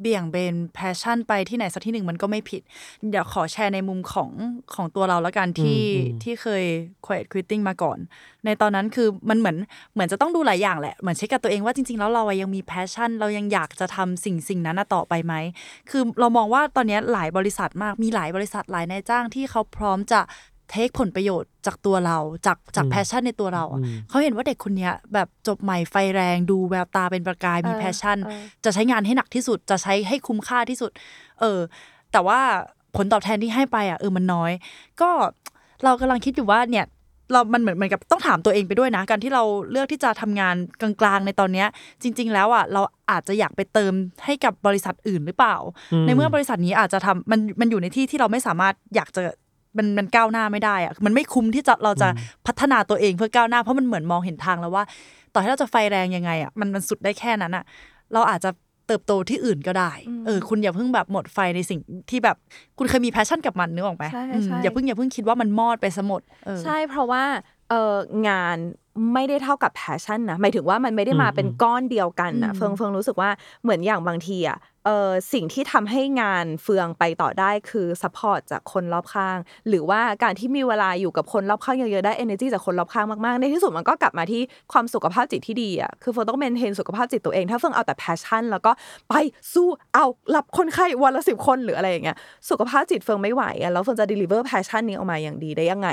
[0.00, 2.62] เบี่ยงเบนแพชชั่นไปที่ไหนสักที่หนึ่งมันก็ไม่ผิด
[3.10, 4.30] เดี๋ยวขอแชร์ในมุมของ
[4.74, 6.64] ของตัวเราแล้วกันที่อืมอืมที่เคย
[7.06, 7.98] quiet quitting มาก่อน
[8.44, 9.56] ในตอนนั้นคือมันเหมือน
[9.94, 15.34] เหมือนจะต้องดูหลายอย่างแหละ เหมือนเช็คกับตัวเองว่าจริง ๆ แล้วเราอะยังมีแพชชั่น เรายังอยากจะทำสิ่งสิ่งนั้นน่ะต่อไปไหม
[15.90, 20.20] คือเรามองว่าตอนนี้หลายบริษัทมากมีหลายบริษัทหลายนายจ้างที่เขาพร้อมจะ
[20.70, 30.90] take ผลประโยชน์จากตัวเราจากจากแพชชั่นในตัวเราอะอืมเขาเห็นว่าเด็กคนเนี้ยแบบจบใหม่ไฟแรงดูแววตาเป็นประกายมีเออแพชชั่นเออจะใช้งานให้หนักที่สุดจะใช้ให้คุ้มค่าที่สุด
[31.40, 31.60] เออ
[32.12, 32.40] แต่ว่า
[32.96, 34.52] ผลตอบแทนที่ให้ไปอะเออมันน้อย
[35.00, 35.10] ก็
[35.84, 36.86] เรากำลังคิดอยู่ว่าเนี่ย
[37.32, 41.68] เรา มันเหมือนเหมือนกับต้องถามตัวเองไปด้วยนะ การที่เราเลือกที่จะทำงานกลางๆ ในตอนเนี้ย
[42.02, 43.92] จริง ๆ แล้วอะ เราอาจจะอยากไปเติม
[44.24, 45.56] ให้กับบริษัทอื่นหรือเปล่า
[45.92, 49.22] อืมในเมื่อบริษัทนี้อาจจะทำมัน มันอยู่ในที่ที่เราไม่สามารถอยากจะ
[49.76, 52.08] มันมันก้าวหน้าไม่ได้อะมันไม่คุ้มที่จะเราจะ
[52.46, 54.84] พัฒนาตัวเองเพื่อก้าวหน้าเพราะมันเหมือนมองเห็นทางแล้วว่า
[55.32, 57.64] ต่อให้เราจะไฟแรงยังไงอะมันมันสุดได้แค่นั้นอะ
[58.12, 58.50] เราอาจจะ
[58.86, 59.92] เติบโตที่อื่นก็ได้
[60.26, 62.36] เออ คุณอย่าเพิ่งแบบหมดไฟในสิ่งที่แบบ
[62.78, 67.22] คุณเคยมีแพชชั่นกับมันนึกออกไหมใช่อืมใช่อย่าเพิ่งอย่าเพิ่งคิดว่ามันมอดไปซะหมดเออใช่เพราะว่า
[67.70, 67.94] เออ
[68.28, 68.56] งาน
[69.14, 73.30] ไม่ได้เท่ากับแพชชั่นนะหมายถึงว่ามันไม่ได้มาเป็นก้อนเดียวกันนะอืมเฟิร์นเฟิร์นรู้สึกว่า
[73.62, 88.72] เหมือนอย่างบางทีอะ เออสิ่งที่ทำให้งานเฟิร์นไปต่อได้คือ support จากคนรอบข้าง หรือว่าการที่มีเวลาอยู่กับคนรอบข้างเยอะๆได้ energy จากคนรอบข้างมากๆ ในที่สุดมันก็กลับมาที่ความสุขภาพจิตที่ดีอะคือเฟิร์นต้อง maintain สุขภาพจิตตัวเอง ถ้าเฟิร์นเอาแต่แพชชั่นแล้วก็
[89.08, 89.14] ไป
[89.52, 90.04] สู้เอา
[90.34, 92.16] รับคนไข้วันละสิบคนหรืออะไรอย่างเงี้ย
[92.50, 95.88] สุขภาพจิตเฟิร์นไม่ไหวอะแล้วเฟิร์นจะ deliver passion นี้ออกมาอย่างดีได้ยังไง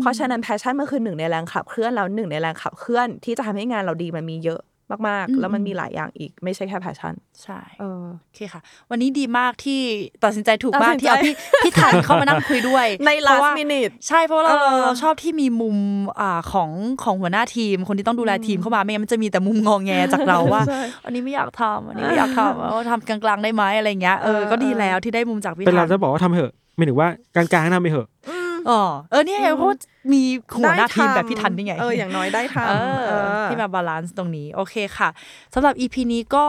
[0.00, 4.60] เพราะฉะนั้นแพชชั่นมันคือหนึ่งในแรงขับเคลื่อนแล้วหนึ่งในแรงขับเคลื่อนที่จะทำให้งานเราดีมันมีเยอะ
[5.08, 8.60] มากอืมๆแล้วมันมีหลายอย่างอีก ไม่ใช่แค่แพชชั่น ใช่เออโอเคค่ะ
[8.90, 9.80] วันนี้ดีมากที่
[10.24, 11.34] ตัดสินใจถูกมากตัดสินใจที่เอาพี่
[11.64, 15.76] พี่ทันเข้ามานั่งคุยด้วย ในเพราะ last ว่า minute ใช่เพราะเราเออเราชอบที่มีมุม
[16.20, 16.70] อ่าของ
[17.04, 28.08] ของหัวหน้าทีม คนที่ต้องดูแลทีมเข้ามาไม่งั้นมันจะมีแต่มุมงองแงจากเราว่าใช่อันนี้ไม่อยากทำอันนี้ไม่อยากทำว่าทำกลางๆได้ไหมอะไรเงี้ยเออเออก็ดีเออแล้วที่ได้มุมจากพี่ทันเป็นเราจะบอกว่าทำไปเถอะไม่ถึงว่ากลางๆให้ทำไปเถอะ
[28.70, 29.76] อ๋อเออเนี่ยเพราะว่า
[30.12, 30.22] มี
[30.58, 33.12] หัวหน้าทีมแบบพี่ทันนี่ไงเอออย่างน้อยได้ทำเออเอ
[33.44, 35.08] อที่มา balance ตรงนี้โอเคค่ะ
[35.54, 36.44] สำหรับ EP นี้ก็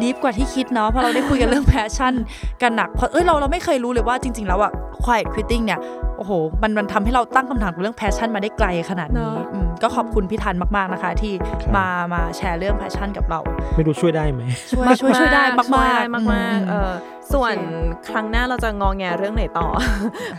[0.00, 2.14] deep กว่าที่คิดเนาะเพราะเราได้คุยกันเรื่องแพชชั่น
[2.62, 4.72] กันหนักเพราะเอ้ยเราเราไม่เคยรู้เลยว่าจริง ๆ แล้วอะ
[5.04, 5.80] quiet quitting เนี่ย
[6.18, 6.32] โอ้โห
[6.62, 11.32] มันมันทำให้เราตั้งคำถามกับเรื่องแพชชั่นมาได้ไกลขนาดนี้เนอะอืมก็ขอบคุณพี่ทันมาก ๆ นะคะ ที่
[11.62, 13.40] ครับมามาแชร์เรื่องแพชชั่นกับเรา
[13.76, 16.20] ไม่รู้ช่วยได้ไหมช่วยช่วยช่วยได้มากช่วยๆได้มา
[16.56, 16.92] กๆเออ
[17.32, 17.62] ส่วนโอ
[18.02, 19.66] เคครั้งหน้าเราจะงอแงเรื่องไหนต่อ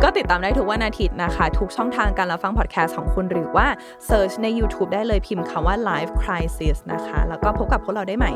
[0.04, 3.68] ก็ติดตามได้ทุกวันอาทิตย์นะคะ ทุกช่องทางการรับฟังพอดแคสต์ของคุณหรือว่า
[4.06, 8.32] search ใน YouTube ได้เลยพิมพ์คำว่า Life Crisis นะคะ แล้วก็พบกับพวกเราได้ใหม่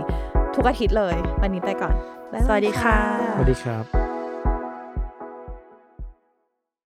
[0.56, 1.96] ทุกอาทิตย์เลย วันนี้ไปก่อน
[2.34, 2.98] บ๊ายบายสวัสดีค่ะ
[3.38, 4.05] สวัสดีครับ